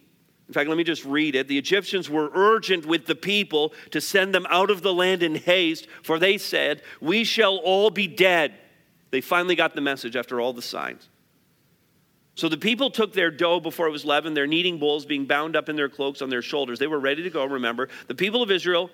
[0.53, 1.47] In fact, let me just read it.
[1.47, 5.33] The Egyptians were urgent with the people to send them out of the land in
[5.33, 8.53] haste, for they said, We shall all be dead.
[9.09, 11.09] They finally got the message after all the signs.
[12.35, 15.55] So the people took their dough before it was leavened, their kneading bowls being bound
[15.55, 16.77] up in their cloaks on their shoulders.
[16.77, 17.89] They were ready to go, remember.
[18.07, 18.91] The people of Israel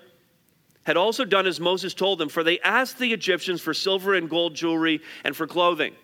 [0.84, 4.30] had also done as Moses told them, for they asked the Egyptians for silver and
[4.30, 5.94] gold jewelry and for clothing.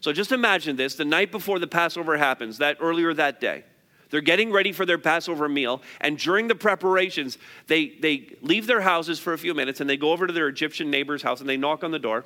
[0.00, 3.62] So just imagine this the night before the Passover happens, that earlier that day.
[4.10, 8.80] They're getting ready for their Passover meal, and during the preparations, they, they leave their
[8.80, 11.48] houses for a few minutes and they go over to their Egyptian neighbor's house and
[11.48, 12.24] they knock on the door.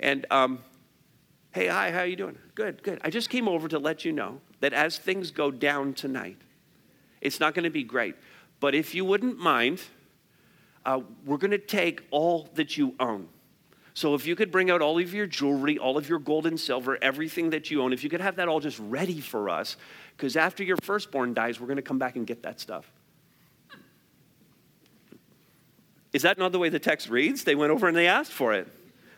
[0.00, 0.58] And, um,
[1.52, 2.38] hey, hi, how are you doing?
[2.54, 3.00] Good, good.
[3.04, 6.38] I just came over to let you know that as things go down tonight,
[7.20, 8.16] it's not going to be great.
[8.58, 9.80] But if you wouldn't mind,
[10.84, 13.28] uh, we're going to take all that you own.
[13.94, 16.58] So if you could bring out all of your jewelry, all of your gold and
[16.58, 19.76] silver, everything that you own, if you could have that all just ready for us,
[20.16, 22.90] because after your firstborn dies, we're going to come back and get that stuff.
[26.12, 27.44] Is that not the way the text reads?
[27.44, 28.68] They went over and they asked for it.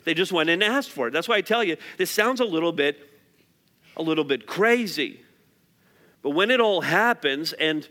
[0.05, 1.11] They just went and asked for it.
[1.13, 2.99] That's why I tell you, this sounds a little bit,
[3.97, 5.21] a little bit crazy.
[6.23, 7.89] But when it all happens, and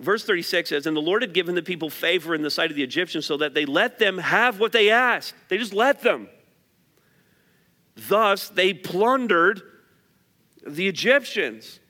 [0.00, 2.76] verse 36 says, And the Lord had given the people favor in the sight of
[2.76, 5.34] the Egyptians so that they let them have what they asked.
[5.48, 6.28] They just let them.
[7.96, 9.62] Thus, they plundered
[10.66, 11.80] the Egyptians.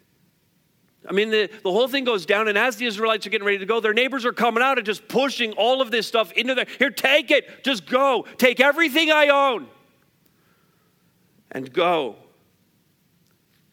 [1.07, 3.59] I mean, the, the whole thing goes down, and as the Israelites are getting ready
[3.59, 6.55] to go, their neighbors are coming out and just pushing all of this stuff into
[6.55, 6.67] their.
[6.79, 7.65] Here, take it.
[7.65, 8.27] Just go.
[8.37, 9.69] Take everything I own
[11.51, 12.17] and go.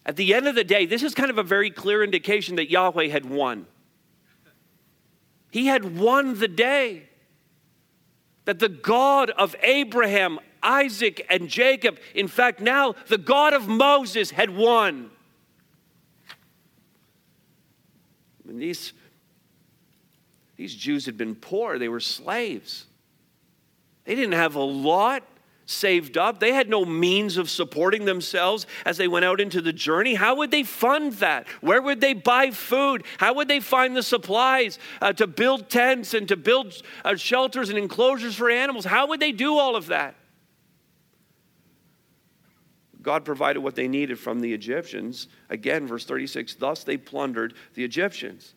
[0.05, 2.69] At the end of the day, this is kind of a very clear indication that
[2.69, 3.65] Yahweh had won.
[5.49, 7.09] He had won the day.
[8.45, 14.29] That the God of Abraham, Isaac, and Jacob, in fact, now the God of Moses,
[14.29, 15.09] had won.
[18.47, 18.93] And these,
[20.55, 22.86] these Jews had been poor, they were slaves.
[24.05, 25.23] They didn't have a lot
[25.65, 26.39] saved up.
[26.39, 30.13] They had no means of supporting themselves as they went out into the journey.
[30.13, 31.47] How would they fund that?
[31.62, 33.03] Where would they buy food?
[33.17, 37.69] How would they find the supplies uh, to build tents and to build uh, shelters
[37.69, 38.86] and enclosures for animals?
[38.86, 40.15] How would they do all of that?
[43.05, 45.27] God provided what they needed from the Egyptians.
[45.49, 48.55] Again, verse 36 thus they plundered the Egyptians.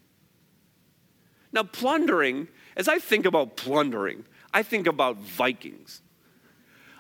[1.52, 6.00] Now, plundering, as I think about plundering, I think about Vikings.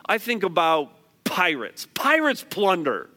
[0.06, 0.92] I think about
[1.24, 1.86] pirates.
[1.94, 3.08] Pirates plunder.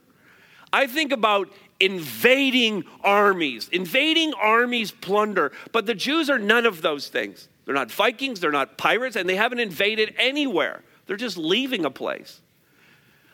[0.71, 3.67] I think about invading armies.
[3.69, 5.51] Invading armies plunder.
[5.73, 7.49] But the Jews are none of those things.
[7.65, 10.83] They're not Vikings, they're not pirates, and they haven't invaded anywhere.
[11.05, 12.41] They're just leaving a place.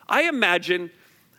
[0.08, 0.90] I imagine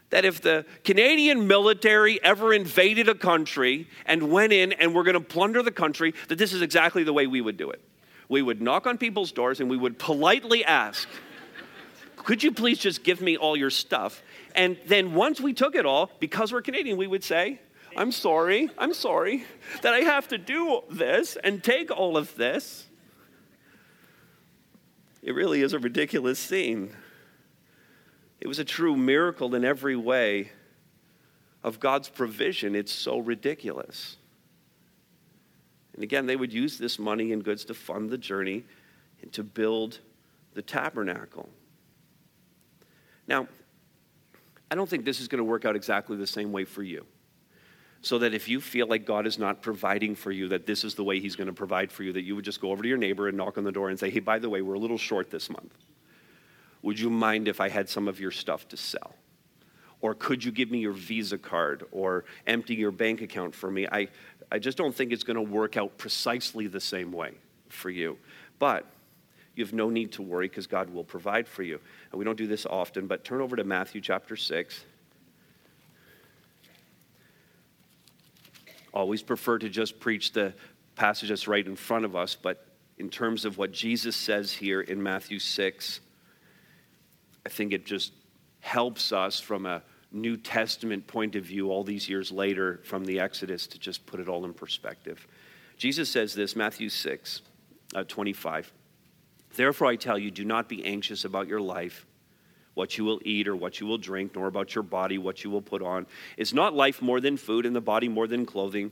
[0.10, 5.14] that if the Canadian military ever invaded a country and went in and were going
[5.14, 7.82] to plunder the country, that this is exactly the way we would do it.
[8.28, 11.08] We would knock on people's doors and we would politely ask,
[12.16, 14.22] Could you please just give me all your stuff?
[14.56, 17.60] And then once we took it all, because we're Canadian, we would say,
[17.98, 19.46] I'm sorry, I'm sorry
[19.82, 22.88] that I have to do this and take all of this.
[25.22, 26.96] It really is a ridiculous scene.
[28.40, 30.52] It was a true miracle in every way
[31.64, 32.76] of God's provision.
[32.76, 34.18] It's so ridiculous.
[35.94, 38.64] And again, they would use this money and goods to fund the journey
[39.22, 40.00] and to build
[40.54, 41.50] the tabernacle.
[43.28, 43.48] Now,
[44.72, 47.06] I don't think this is going to work out exactly the same way for you.
[48.02, 50.96] So that if you feel like God is not providing for you, that this is
[50.96, 52.88] the way He's going to provide for you, that you would just go over to
[52.88, 54.80] your neighbor and knock on the door and say, hey, by the way, we're a
[54.80, 55.74] little short this month.
[56.82, 59.14] Would you mind if I had some of your stuff to sell?
[60.02, 63.86] Or could you give me your Visa card or empty your bank account for me?
[63.92, 64.08] I,
[64.52, 67.34] I just don't think it's going to work out precisely the same way
[67.68, 68.18] for you.
[68.60, 68.86] But
[69.56, 71.80] you have no need to worry because God will provide for you.
[72.12, 74.86] And we don't do this often, but turn over to Matthew chapter 6.
[78.94, 80.54] Always prefer to just preach the
[80.96, 82.66] passage that's right in front of us, but
[82.98, 86.00] in terms of what Jesus says here in Matthew 6,
[87.46, 88.14] I think it just
[88.62, 89.82] helps us from a
[90.12, 94.20] New Testament point of view all these years later from the Exodus to just put
[94.20, 95.28] it all in perspective.
[95.78, 97.42] Jesus says this, Matthew 6,
[97.96, 98.74] uh, 25.
[99.56, 102.06] Therefore, I tell you, do not be anxious about your life,
[102.74, 105.50] what you will eat or what you will drink, nor about your body, what you
[105.50, 106.06] will put on.
[106.38, 108.92] Is not life more than food, and the body more than clothing?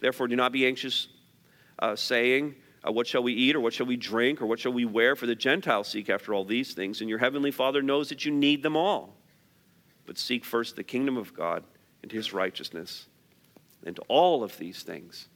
[0.00, 1.08] Therefore, do not be anxious,
[1.78, 2.54] uh, saying,
[2.86, 5.16] uh, What shall we eat, or what shall we drink, or what shall we wear?
[5.16, 8.32] For the Gentiles seek after all these things, and your heavenly Father knows that you
[8.32, 9.16] need them all.
[10.06, 11.64] But seek first the kingdom of God
[12.02, 13.06] and his righteousness,
[13.84, 15.28] and all of these things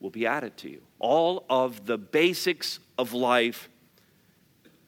[0.00, 0.82] will be added to you.
[0.98, 3.68] All of the basics of life,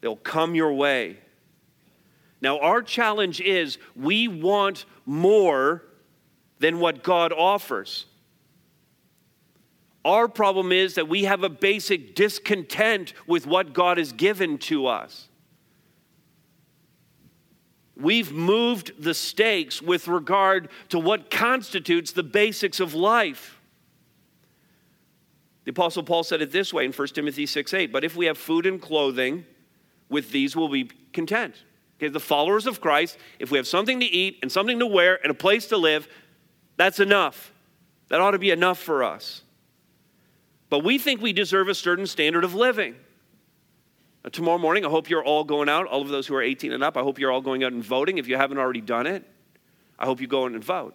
[0.01, 1.19] they'll come your way.
[2.41, 5.85] Now, our challenge is we want more
[6.59, 8.07] than what God offers.
[10.05, 14.87] Our problem is that we have a basic discontent with what God has given to
[14.87, 15.29] us.
[17.97, 23.61] We've moved the stakes with regard to what constitutes the basics of life.
[25.65, 28.25] The Apostle Paul said it this way in 1 Timothy 6 8, but if we
[28.25, 29.45] have food and clothing,
[30.09, 31.55] with these we'll be content.
[31.99, 35.21] Okay, the followers of Christ, if we have something to eat and something to wear
[35.23, 36.09] and a place to live,
[36.79, 37.53] that's enough.
[38.09, 39.43] That ought to be enough for us.
[40.71, 42.95] But we think we deserve a certain standard of living.
[44.33, 46.83] Tomorrow morning, I hope you're all going out, all of those who are 18 and
[46.83, 48.19] up, I hope you're all going out and voting.
[48.19, 49.25] If you haven't already done it,
[49.99, 50.95] I hope you go in and vote.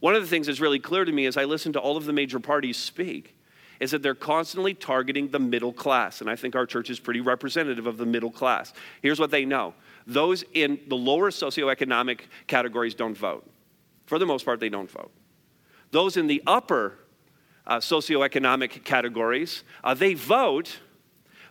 [0.00, 2.04] One of the things that's really clear to me as I listen to all of
[2.04, 3.34] the major parties speak
[3.80, 6.20] is that they're constantly targeting the middle class.
[6.20, 8.72] And I think our church is pretty representative of the middle class.
[9.02, 9.74] Here's what they know
[10.06, 13.50] those in the lower socioeconomic categories don't vote.
[14.06, 15.10] For the most part, they don't vote.
[15.90, 16.98] Those in the upper
[17.66, 19.64] uh, socioeconomic categories.
[19.82, 20.80] Uh, they vote,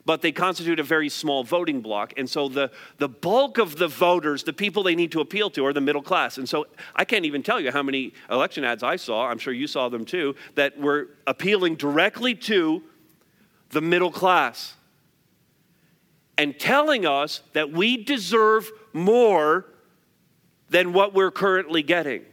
[0.05, 2.13] but they constitute a very small voting block.
[2.17, 5.65] And so the, the bulk of the voters, the people they need to appeal to,
[5.65, 6.37] are the middle class.
[6.37, 9.53] And so I can't even tell you how many election ads I saw, I'm sure
[9.53, 12.83] you saw them too, that were appealing directly to
[13.69, 14.75] the middle class
[16.37, 19.65] and telling us that we deserve more
[20.69, 22.23] than what we're currently getting.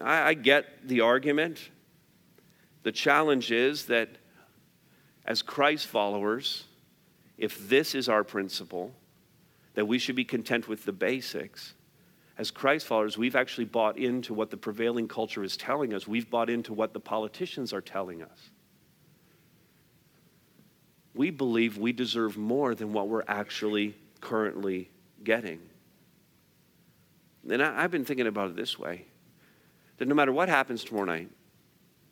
[0.00, 1.70] I, I get the argument.
[2.82, 4.08] The challenge is that
[5.24, 6.64] as Christ followers,
[7.36, 8.94] if this is our principle,
[9.74, 11.74] that we should be content with the basics,
[12.38, 16.06] as Christ followers, we've actually bought into what the prevailing culture is telling us.
[16.06, 18.50] We've bought into what the politicians are telling us.
[21.14, 24.90] We believe we deserve more than what we're actually currently
[25.24, 25.60] getting.
[27.48, 29.06] And I, have been thinking about it this way
[29.98, 31.30] that no matter what happens tomorrow night,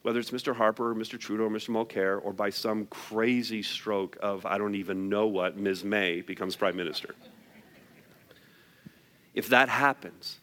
[0.02, 0.54] whether it's Mr.
[0.54, 1.18] Harper or Mr.
[1.18, 1.70] Trudeau or Mr.
[1.70, 5.82] Mulcair, or by some crazy stroke of I don't even know what, Ms.
[5.82, 7.14] May becomes Prime Minister.
[9.34, 10.40] if that happens,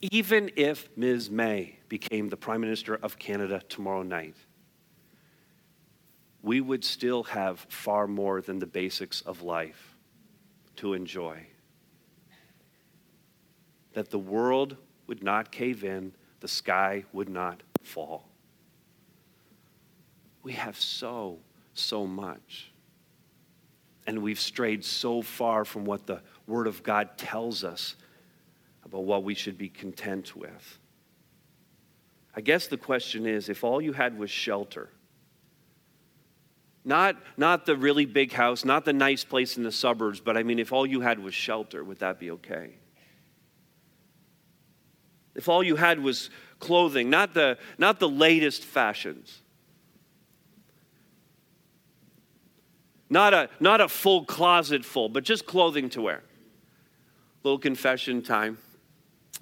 [0.00, 1.28] even if Ms.
[1.28, 4.36] May became the Prime Minister of Canada tomorrow night,
[6.42, 9.96] we would still have far more than the basics of life
[10.76, 11.46] to enjoy.
[13.94, 14.76] That the world
[15.08, 18.28] would not cave in the sky would not fall.
[20.42, 21.38] We have so,
[21.74, 22.72] so much.
[24.06, 27.96] And we've strayed so far from what the Word of God tells us
[28.84, 30.78] about what we should be content with.
[32.34, 34.90] I guess the question is if all you had was shelter,
[36.84, 40.42] not, not the really big house, not the nice place in the suburbs, but I
[40.42, 42.76] mean, if all you had was shelter, would that be okay?
[45.38, 49.40] If all you had was clothing, not the, not the latest fashions,
[53.08, 56.24] not a, not a full closet full, but just clothing to wear.
[57.44, 58.58] Little confession time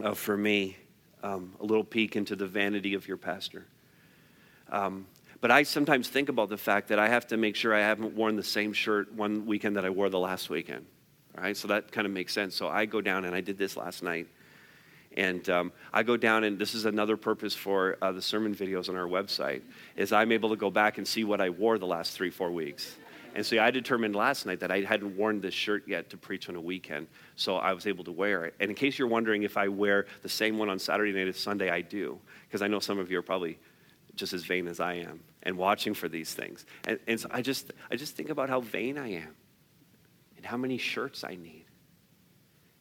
[0.04, 0.76] uh, for me,
[1.22, 3.66] um, a little peek into the vanity of your pastor.
[4.70, 5.06] Um,
[5.40, 8.14] but I sometimes think about the fact that I have to make sure I haven't
[8.14, 10.84] worn the same shirt one weekend that I wore the last weekend.
[11.38, 12.54] All right, so that kind of makes sense.
[12.54, 14.28] So I go down and I did this last night.
[15.16, 18.88] And um, I go down, and this is another purpose for uh, the sermon videos
[18.88, 19.62] on our website,
[19.96, 22.50] is I'm able to go back and see what I wore the last three, four
[22.50, 22.96] weeks.
[23.34, 26.48] And so I determined last night that I hadn't worn this shirt yet to preach
[26.48, 28.54] on a weekend, so I was able to wear it.
[28.60, 31.36] And in case you're wondering if I wear the same one on Saturday night as
[31.36, 33.58] Sunday, I do, because I know some of you are probably
[34.14, 36.64] just as vain as I am and watching for these things.
[36.88, 39.36] And, and so I just, I just think about how vain I am
[40.38, 41.65] and how many shirts I need,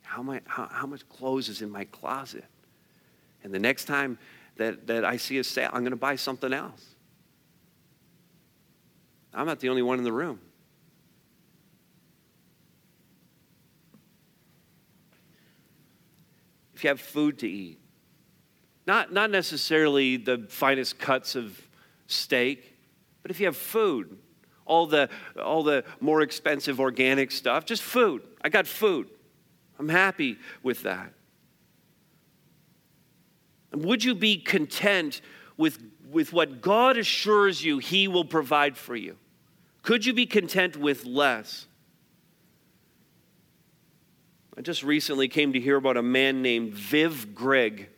[0.05, 2.45] how, how, how much clothes is in my closet.
[3.43, 4.17] And the next time
[4.57, 6.95] that, that I see a sale, I'm going to buy something else.
[9.33, 10.39] I'm not the only one in the room.
[16.73, 17.79] If you have food to eat,
[18.87, 21.59] not, not necessarily the finest cuts of
[22.07, 22.73] steak,
[23.21, 24.17] but if you have food,
[24.65, 25.09] all the,
[25.41, 28.23] all the more expensive organic stuff, just food.
[28.41, 29.09] I got food.
[29.79, 31.13] I'm happy with that.
[33.71, 35.21] And would you be content
[35.57, 39.17] with, with what God assures you He will provide for you?
[39.81, 41.67] Could you be content with less?
[44.57, 47.89] I just recently came to hear about a man named Viv Grigg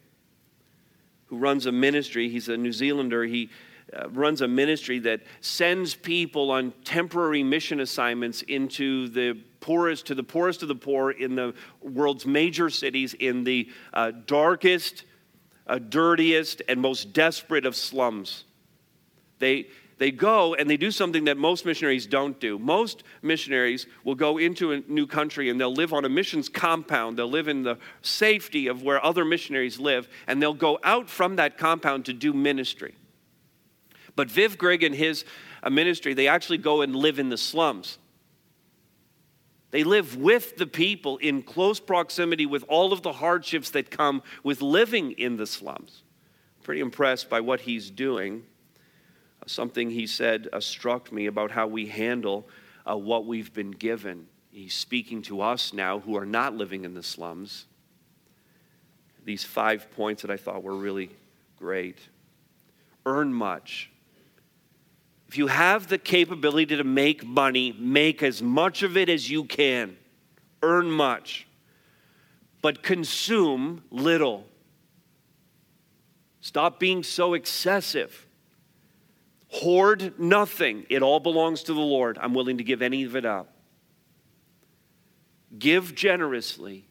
[1.27, 2.29] who runs a ministry.
[2.29, 3.25] He's a New Zealander.
[3.25, 3.49] He
[3.95, 9.37] uh, runs a ministry that sends people on temporary mission assignments into the
[9.67, 14.11] poorest to the poorest of the poor in the world's major cities in the uh,
[14.25, 15.03] darkest,
[15.67, 18.45] uh, dirtiest, and most desperate of slums.
[19.39, 22.57] They they go and they do something that most missionaries don't do.
[22.57, 27.17] Most missionaries will go into a new country and they'll live on a missions compound.
[27.17, 31.35] They'll live in the safety of where other missionaries live, and they'll go out from
[31.37, 32.95] that compound to do ministry.
[34.15, 35.25] But Viv Grigg and his
[35.61, 37.97] uh, ministry, they actually go and live in the slums.
[39.71, 44.23] They live with the people in close proximity with all of the hardships that come
[44.43, 46.03] with living in the slums.
[46.63, 48.43] Pretty impressed by what he's doing
[49.47, 52.47] something he said uh, struck me about how we handle
[52.89, 54.27] uh, what we've been given.
[54.51, 57.65] He's speaking to us now who are not living in the slums.
[59.23, 61.09] These five points that I thought were really
[61.57, 61.99] great.
[63.05, 63.89] Earn much.
[65.27, 69.43] If you have the capability to make money, make as much of it as you
[69.43, 69.97] can.
[70.63, 71.47] Earn much.
[72.61, 74.45] But consume little.
[76.39, 78.25] Stop being so excessive.
[79.49, 80.85] Hoard nothing.
[80.89, 82.17] It all belongs to the Lord.
[82.21, 83.53] I'm willing to give any of it up.
[85.57, 86.87] Give generously.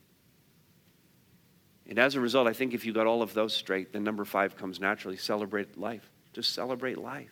[1.88, 4.24] And as a result, I think if you got all of those straight, then number
[4.24, 6.10] five comes naturally celebrate life.
[6.32, 7.30] Just celebrate life.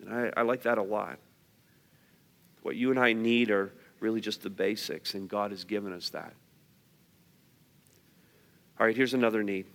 [0.00, 1.18] And I, I like that a lot.
[2.62, 6.10] What you and I need are really just the basics, and God has given us
[6.10, 6.32] that.
[8.78, 9.66] All right, here's another need.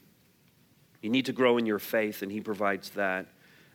[1.01, 3.26] You need to grow in your faith, and He provides that.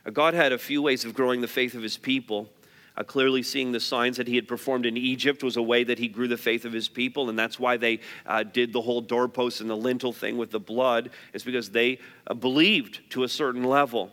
[0.05, 2.49] Uh, God had a few ways of growing the faith of His people.
[2.97, 5.99] Uh, clearly, seeing the signs that He had performed in Egypt was a way that
[5.99, 9.01] He grew the faith of His people, and that's why they uh, did the whole
[9.01, 13.29] doorpost and the lintel thing with the blood, is because they uh, believed to a
[13.29, 14.09] certain level.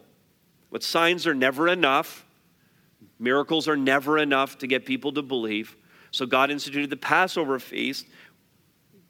[0.70, 2.26] But signs are never enough,
[3.19, 5.77] miracles are never enough to get people to believe.
[6.11, 8.07] So, God instituted the Passover feast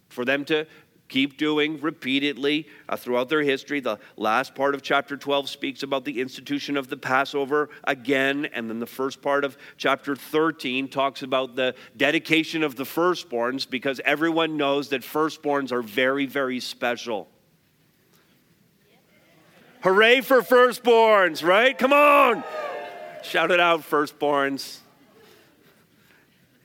[0.08, 0.66] for them to
[1.08, 3.80] keep doing repeatedly uh, throughout their history.
[3.80, 8.68] The last part of chapter 12 speaks about the institution of the Passover again, and
[8.68, 14.00] then the first part of chapter 13 talks about the dedication of the firstborns because
[14.04, 17.28] everyone knows that firstborns are very, very special.
[19.82, 21.76] Hooray for firstborns, right?
[21.76, 22.42] Come on!
[23.28, 24.78] Shout it out, firstborns.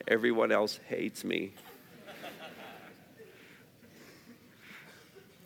[0.08, 1.54] Everyone else hates me.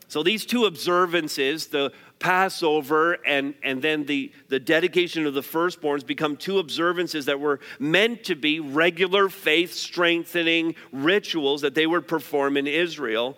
[0.10, 6.06] So these two observances, the Passover and, and then the, the dedication of the firstborns,
[6.06, 12.10] become two observances that were meant to be regular faith strengthening rituals that they would
[12.10, 13.38] perform in Israel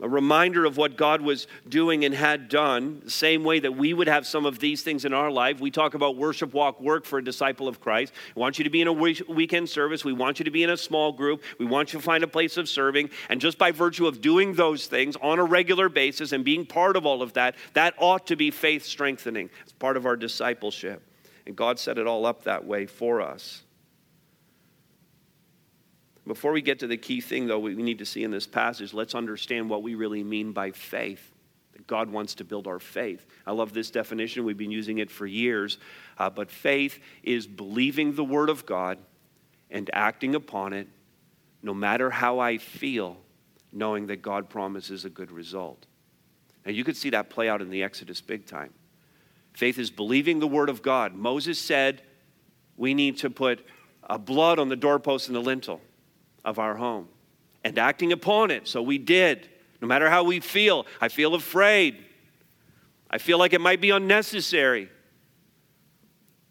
[0.00, 3.92] a reminder of what God was doing and had done, the same way that we
[3.92, 5.60] would have some of these things in our life.
[5.60, 8.12] We talk about worship, walk, work for a disciple of Christ.
[8.36, 10.04] We want you to be in a weekend service.
[10.04, 11.42] We want you to be in a small group.
[11.58, 13.10] We want you to find a place of serving.
[13.28, 16.96] And just by virtue of doing those things on a regular basis and being part
[16.96, 19.50] of all of that, that ought to be faith strengthening.
[19.62, 21.02] It's part of our discipleship.
[21.44, 23.62] And God set it all up that way for us.
[26.28, 28.92] Before we get to the key thing, though, we need to see in this passage,
[28.92, 31.32] let's understand what we really mean by faith.
[31.72, 33.24] That God wants to build our faith.
[33.46, 34.44] I love this definition.
[34.44, 35.78] We've been using it for years.
[36.18, 38.98] Uh, but faith is believing the Word of God
[39.70, 40.86] and acting upon it,
[41.62, 43.16] no matter how I feel,
[43.72, 45.86] knowing that God promises a good result.
[46.66, 48.74] Now, you could see that play out in the Exodus big time.
[49.54, 51.14] Faith is believing the Word of God.
[51.14, 52.02] Moses said,
[52.76, 53.66] we need to put
[54.02, 55.80] a blood on the doorpost and the lintel
[56.44, 57.08] of our home
[57.64, 58.66] and acting upon it.
[58.68, 59.48] So we did.
[59.80, 61.98] No matter how we feel, I feel afraid.
[63.10, 64.88] I feel like it might be unnecessary.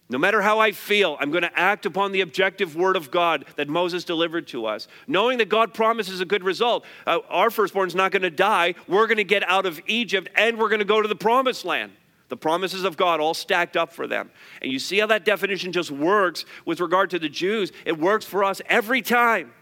[0.09, 3.45] No matter how I feel, I'm going to act upon the objective word of God
[3.57, 6.85] that Moses delivered to us, knowing that God promises a good result.
[7.05, 8.75] Uh, our firstborn's not going to die.
[8.87, 11.65] We're going to get out of Egypt and we're going to go to the promised
[11.65, 11.91] land.
[12.29, 14.31] The promises of God all stacked up for them.
[14.61, 17.71] And you see how that definition just works with regard to the Jews.
[17.85, 19.53] It works for us every time.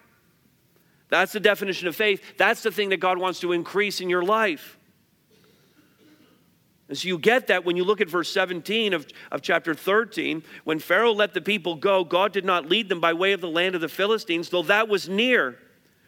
[1.10, 2.22] That's the definition of faith.
[2.38, 4.78] That's the thing that God wants to increase in your life.
[6.88, 10.44] And so you get that when you look at verse 17 of, of chapter 13.
[10.66, 13.50] When Pharaoh let the people go, God did not lead them by way of the
[13.50, 15.58] land of the Philistines, though that was near.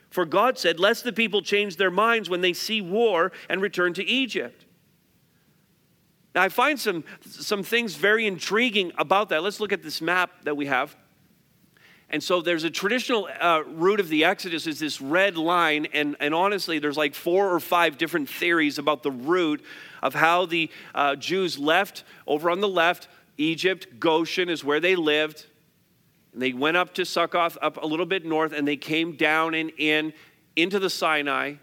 [0.10, 3.94] For God said, Lest the people change their minds when they see war and return
[3.96, 4.66] to Egypt.
[6.36, 9.42] Now, I find some, some things very intriguing about that.
[9.42, 10.96] Let's look at this map that we have.
[12.10, 16.16] And so there's a traditional uh, route of the Exodus is this red line, and,
[16.22, 19.62] and honestly, there's like four or five different theories about the route
[20.02, 23.10] of how the uh, Jews left over on the left.
[23.38, 25.46] Egypt, Goshen is where they lived.
[26.32, 29.54] And they went up to Succoth, up a little bit north, and they came down
[29.54, 30.14] and in
[30.56, 31.56] into the Sinai.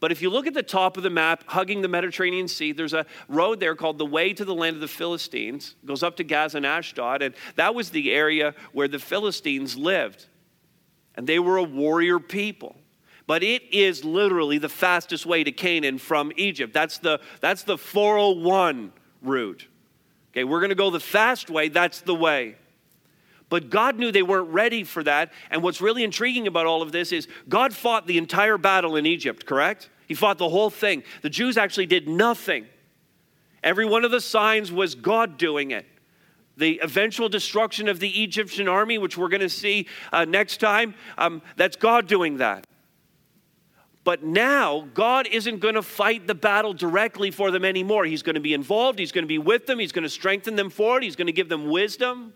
[0.00, 2.92] But if you look at the top of the map, hugging the Mediterranean Sea, there's
[2.92, 5.76] a road there called the Way to the Land of the Philistines.
[5.82, 9.76] It goes up to Gaza and Ashdod, and that was the area where the Philistines
[9.76, 10.26] lived.
[11.14, 12.76] And they were a warrior people.
[13.26, 16.74] But it is literally the fastest way to Canaan from Egypt.
[16.74, 18.92] That's the, that's the 401
[19.22, 19.66] route.
[20.32, 22.56] Okay, we're going to go the fast way, that's the way.
[23.54, 25.32] But God knew they weren't ready for that.
[25.48, 29.06] And what's really intriguing about all of this is God fought the entire battle in
[29.06, 29.90] Egypt, correct?
[30.08, 31.04] He fought the whole thing.
[31.22, 32.66] The Jews actually did nothing.
[33.62, 35.86] Every one of the signs was God doing it.
[36.56, 40.96] The eventual destruction of the Egyptian army, which we're going to see uh, next time,
[41.16, 42.66] um, that's God doing that.
[44.02, 48.04] But now, God isn't going to fight the battle directly for them anymore.
[48.04, 50.56] He's going to be involved, He's going to be with them, He's going to strengthen
[50.56, 52.32] them for it, He's going to give them wisdom.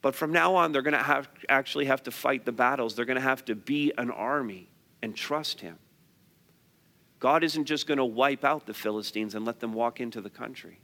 [0.00, 2.94] But from now on, they're going to have, actually have to fight the battles.
[2.94, 4.68] They're going to have to be an army
[5.02, 5.78] and trust Him.
[7.18, 10.30] God isn't just going to wipe out the Philistines and let them walk into the
[10.30, 10.78] country.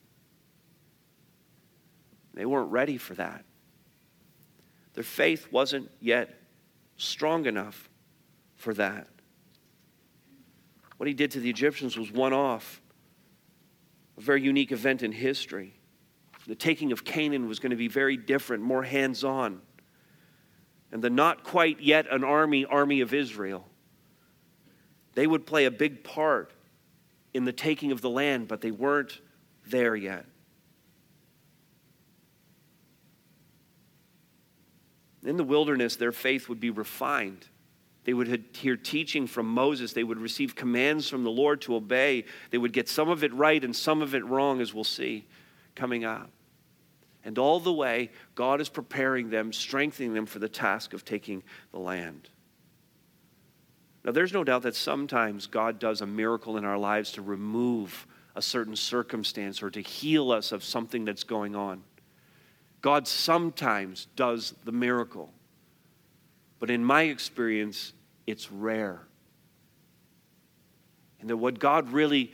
[2.34, 3.44] They weren't ready for that.
[4.94, 6.40] Their faith wasn't yet
[6.96, 7.88] strong enough
[8.56, 9.08] for that.
[10.96, 12.80] What he did to the Egyptians was one off,
[14.16, 15.74] a very unique event in history.
[16.46, 19.60] The taking of Canaan was going to be very different, more hands on.
[20.92, 23.66] And the not quite yet an army, army of Israel,
[25.14, 26.52] they would play a big part
[27.32, 29.20] in the taking of the land, but they weren't
[29.66, 30.26] there yet.
[35.24, 37.48] In the wilderness, their faith would be refined.
[38.04, 39.94] They would hear teaching from Moses.
[39.94, 42.26] They would receive commands from the Lord to obey.
[42.50, 45.24] They would get some of it right and some of it wrong, as we'll see
[45.74, 46.30] coming up.
[47.24, 51.42] And all the way, God is preparing them, strengthening them for the task of taking
[51.72, 52.28] the land.
[54.04, 58.06] Now, there's no doubt that sometimes God does a miracle in our lives to remove
[58.36, 61.82] a certain circumstance or to heal us of something that's going on.
[62.82, 65.32] God sometimes does the miracle.
[66.58, 67.94] But in my experience,
[68.26, 69.00] it's rare.
[71.20, 72.32] And that what God really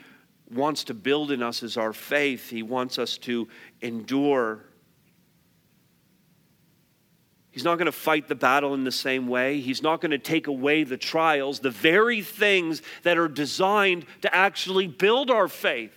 [0.50, 2.50] wants to build in us is our faith.
[2.50, 3.48] He wants us to
[3.80, 4.64] endure
[7.50, 9.60] He's not going to fight the battle in the same way.
[9.60, 14.34] He's not going to take away the trials, the very things that are designed to
[14.34, 15.96] actually build our faith.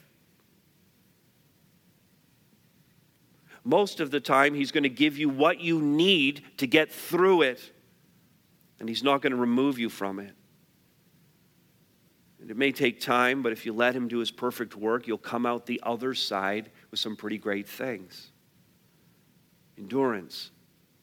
[3.63, 7.43] Most of the time, He's going to give you what you need to get through
[7.43, 7.71] it,
[8.79, 10.33] and He's not going to remove you from it.
[12.43, 15.17] And it may take time, but if you let Him do His perfect work, you'll
[15.17, 18.31] come out the other side with some pretty great things
[19.77, 20.51] endurance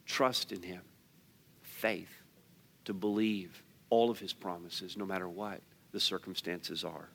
[0.05, 0.83] trust in Him,
[1.63, 2.13] faith
[2.85, 5.63] to believe all of His promises, no matter what
[5.93, 7.09] the circumstances are.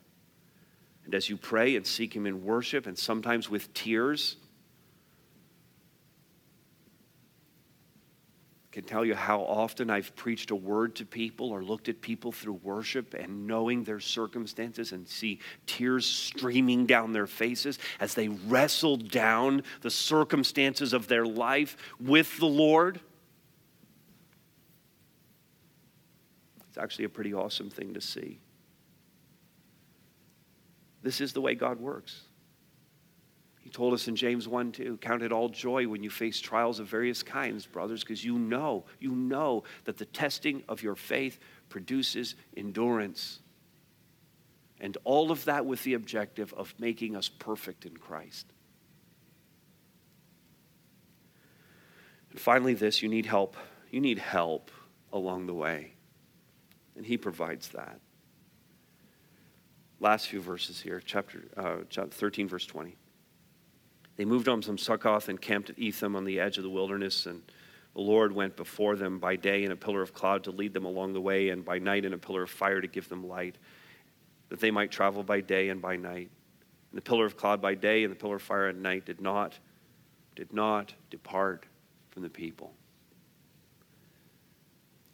[1.04, 4.38] And as you pray and seek Him in worship, and sometimes with tears,
[8.76, 12.30] can tell you how often I've preached a word to people or looked at people
[12.30, 18.28] through worship and knowing their circumstances and see tears streaming down their faces as they
[18.28, 23.00] wrestle down the circumstances of their life with the Lord.
[26.68, 28.40] It's actually a pretty awesome thing to see.
[31.02, 32.24] This is the way God works.
[33.66, 36.78] He told us in James 1 2, count it all joy when you face trials
[36.78, 41.40] of various kinds, brothers, because you know, you know that the testing of your faith
[41.68, 43.40] produces endurance.
[44.80, 48.46] And all of that with the objective of making us perfect in Christ.
[52.30, 53.56] And finally, this you need help.
[53.90, 54.70] You need help
[55.12, 55.94] along the way.
[56.94, 57.98] And He provides that.
[59.98, 61.78] Last few verses here, chapter uh,
[62.12, 62.94] 13, verse 20.
[64.16, 67.26] They moved on from Succoth and camped at Etham on the edge of the wilderness,
[67.26, 67.42] and
[67.94, 70.84] the Lord went before them by day in a pillar of cloud to lead them
[70.84, 73.56] along the way, and by night in a pillar of fire to give them light,
[74.48, 76.30] that they might travel by day and by night.
[76.90, 79.20] And the pillar of cloud by day and the pillar of fire at night did
[79.20, 79.58] not,
[80.34, 81.66] did not depart
[82.10, 82.72] from the people.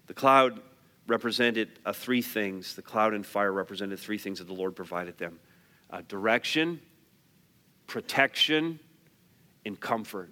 [0.07, 0.61] The cloud
[1.07, 2.77] represented uh, three things.
[2.77, 5.41] The cloud and fire represented three things that the Lord provided them
[5.91, 6.81] uh, direction,
[7.87, 8.79] protection,
[9.65, 10.31] and comfort.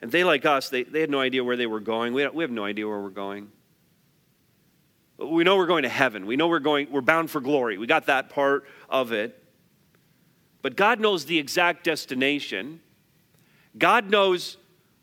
[0.00, 2.12] And they, like us, they, they had no idea where they were going.
[2.12, 3.52] We, we have no idea where we're going.
[5.18, 6.26] We know we're going to heaven.
[6.26, 7.78] We know we're going, we're bound for glory.
[7.78, 9.40] We got that part of it.
[10.60, 12.80] But God knows the exact destination.
[13.78, 14.56] God knows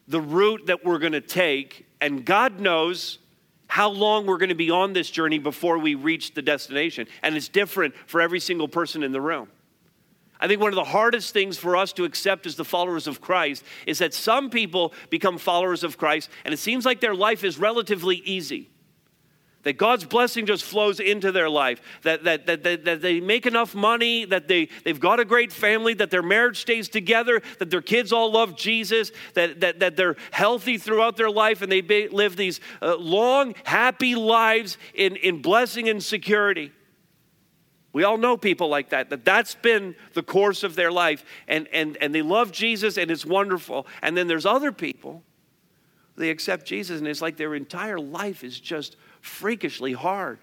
[0.08, 3.20] the route that we're going to take, and God knows
[3.68, 7.08] how long we're going to be on this journey before we reach the destination.
[7.22, 9.48] And it's different for every single person in the room.
[10.40, 13.20] I think one of the hardest things for us to accept as the followers of
[13.20, 17.44] Christ is that some people become followers of Christ and it seems like their life
[17.44, 18.70] is relatively easy.
[19.64, 23.46] That God's blessing just flows into their life, that, that, that, that, that they make
[23.46, 27.70] enough money, that they, they've got a great family, that their marriage stays together, that
[27.70, 31.82] their kids all love Jesus, that, that, that they're healthy throughout their life, and they
[31.82, 36.72] be, live these uh, long, happy lives in, in blessing and security.
[37.92, 41.68] We all know people like that, that that's been the course of their life, and,
[41.70, 43.88] and, and they love Jesus, and it's wonderful.
[44.02, 45.24] And then there's other people,
[46.16, 50.40] they accept Jesus, and it's like their entire life is just freakishly hard.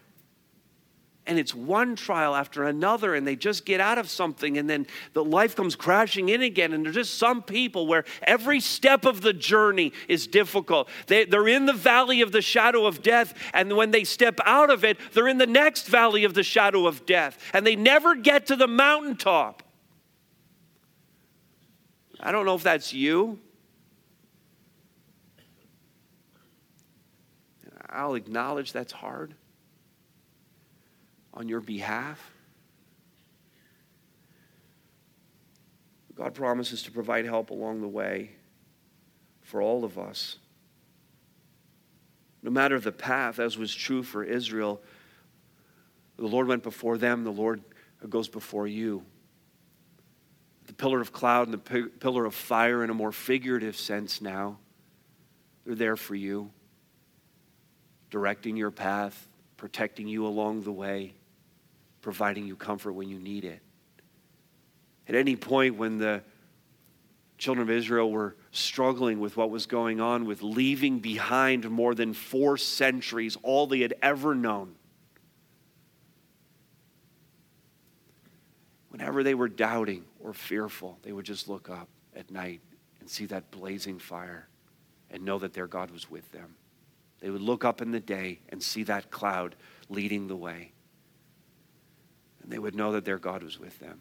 [1.29, 4.87] And it's one trial after another, and they just get out of something, and then
[5.13, 6.73] the life comes crashing in again.
[6.73, 10.89] And there's just some people where every step of the journey is difficult.
[11.09, 14.71] They, they're in the valley of the shadow of death, and when they step out
[14.71, 18.15] of it, they're in the next valley of the shadow of death, and they never
[18.15, 19.65] get to the mountaintop.
[22.21, 23.41] I don't know if that's you.
[27.89, 29.35] I'll acknowledge that's hard
[31.37, 32.33] on your behalf.
[36.15, 38.31] God promises to provide help along the way
[39.43, 40.39] for all of us.
[42.43, 44.81] No matter the path, as was true for Israel,
[46.17, 47.63] the Lord went before them, the Lord
[48.09, 49.05] goes before you.
[50.67, 54.59] The pillar of cloud and the pillar of fire, in a more figurative sense now,
[55.65, 56.51] they're there for you
[58.09, 61.13] directing your path, protecting you along the way,
[62.07, 63.61] providing you comfort when you need it.
[65.09, 66.23] At any point when the
[67.37, 72.13] children of Israel were struggling with what was going on, with leaving behind more than
[72.13, 74.77] four centuries, all they had ever known.
[78.91, 82.61] Whenever they were doubting or fearful, they would just look up at night
[83.01, 84.47] and see that blazing fire
[85.11, 86.55] and know that their God was with them.
[87.19, 89.57] They would look up in the day and see that cloud
[89.89, 90.71] leading the way.
[92.47, 93.99] And they would know that their God was with them.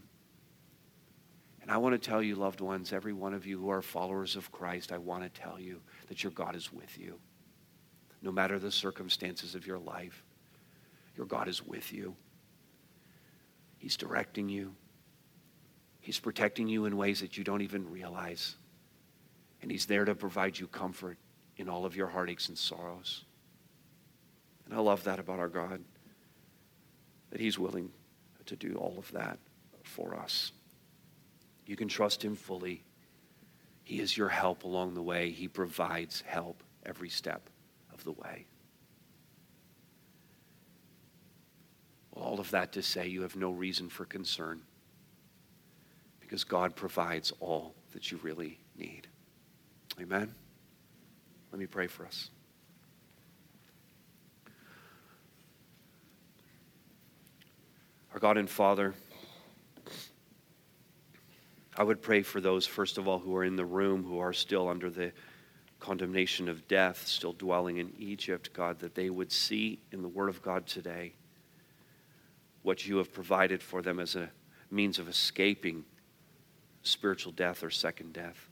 [1.63, 4.35] And I want to tell you, loved ones, every one of you who are followers
[4.35, 7.17] of Christ, I want to tell you that your God is with you.
[8.21, 10.23] No matter the circumstances of your life,
[11.17, 12.15] your God is with you.
[13.79, 14.75] He's directing you,
[15.99, 18.57] He's protecting you in ways that you don't even realize.
[19.63, 21.17] And He's there to provide you comfort
[21.57, 23.25] in all of your heartaches and sorrows.
[24.65, 25.83] And I love that about our God,
[27.31, 27.89] that He's willing
[28.47, 29.37] to do all of that
[29.83, 30.51] for us.
[31.65, 32.83] You can trust Him fully.
[33.83, 37.49] He is your help along the way, He provides help every step
[37.93, 38.45] of the way.
[42.13, 44.61] All of that to say, you have no reason for concern
[46.21, 49.07] because God provides all that you really need.
[50.01, 50.33] Amen.
[51.51, 52.29] Let me pray for us.
[58.15, 58.93] Our God and Father,
[61.75, 64.31] I would pray for those, first of all, who are in the room, who are
[64.31, 65.11] still under the
[65.81, 70.29] condemnation of death, still dwelling in Egypt, God, that they would see in the Word
[70.29, 71.11] of God today
[72.61, 74.29] what you have provided for them as a
[74.71, 75.83] means of escaping
[76.83, 78.47] spiritual death or second death.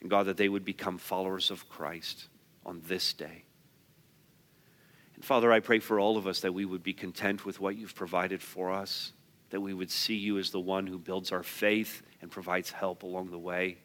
[0.00, 2.26] And God, that they would become followers of Christ
[2.66, 3.44] on this day.
[5.18, 7.74] And Father, I pray for all of us that we would be content with what
[7.74, 9.12] you've provided for us,
[9.50, 13.02] that we would see you as the one who builds our faith and provides help
[13.02, 13.78] along the way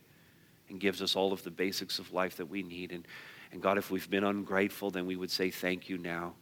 [0.69, 2.91] and gives us all of the basics of life that we need.
[2.91, 3.07] And,
[3.51, 6.35] and God, if we've been ungrateful, then we would say thank you now.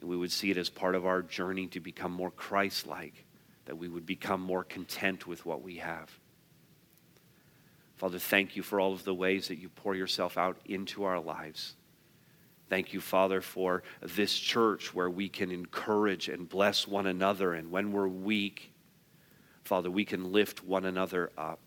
[0.00, 3.24] And we would see it as part of our journey to become more Christ like,
[3.66, 6.10] that we would become more content with what we have.
[7.94, 11.20] Father, thank you for all of the ways that you pour yourself out into our
[11.20, 11.76] lives.
[12.72, 17.52] Thank you, Father, for this church where we can encourage and bless one another.
[17.52, 18.72] And when we're weak,
[19.62, 21.60] Father, we can lift one another up.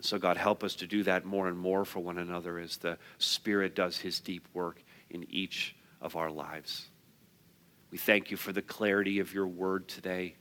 [0.00, 2.98] So, God, help us to do that more and more for one another as the
[3.18, 6.88] Spirit does his deep work in each of our lives.
[7.92, 10.34] We thank you for the clarity of your word today.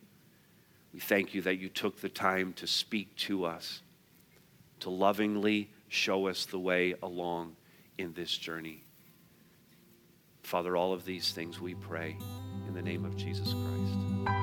[0.91, 3.84] We thank you that you took the time to speak to us,
[4.80, 7.56] to lovingly show us the way along
[8.00, 8.84] in this journey.
[10.41, 12.18] Father, all of these things we pray
[12.68, 14.34] in the name of Jesus Christ.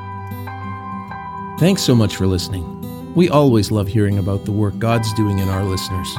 [1.58, 3.14] Thanks so much for listening.
[3.14, 6.14] We always love hearing about the work God's doing in our listeners.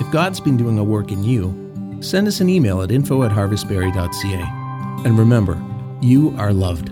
[0.00, 3.30] If God's been doing a work in you, send us an email at info at
[3.30, 5.04] harvestbarrie.ca.
[5.04, 5.62] And remember,
[6.00, 6.90] you are loved.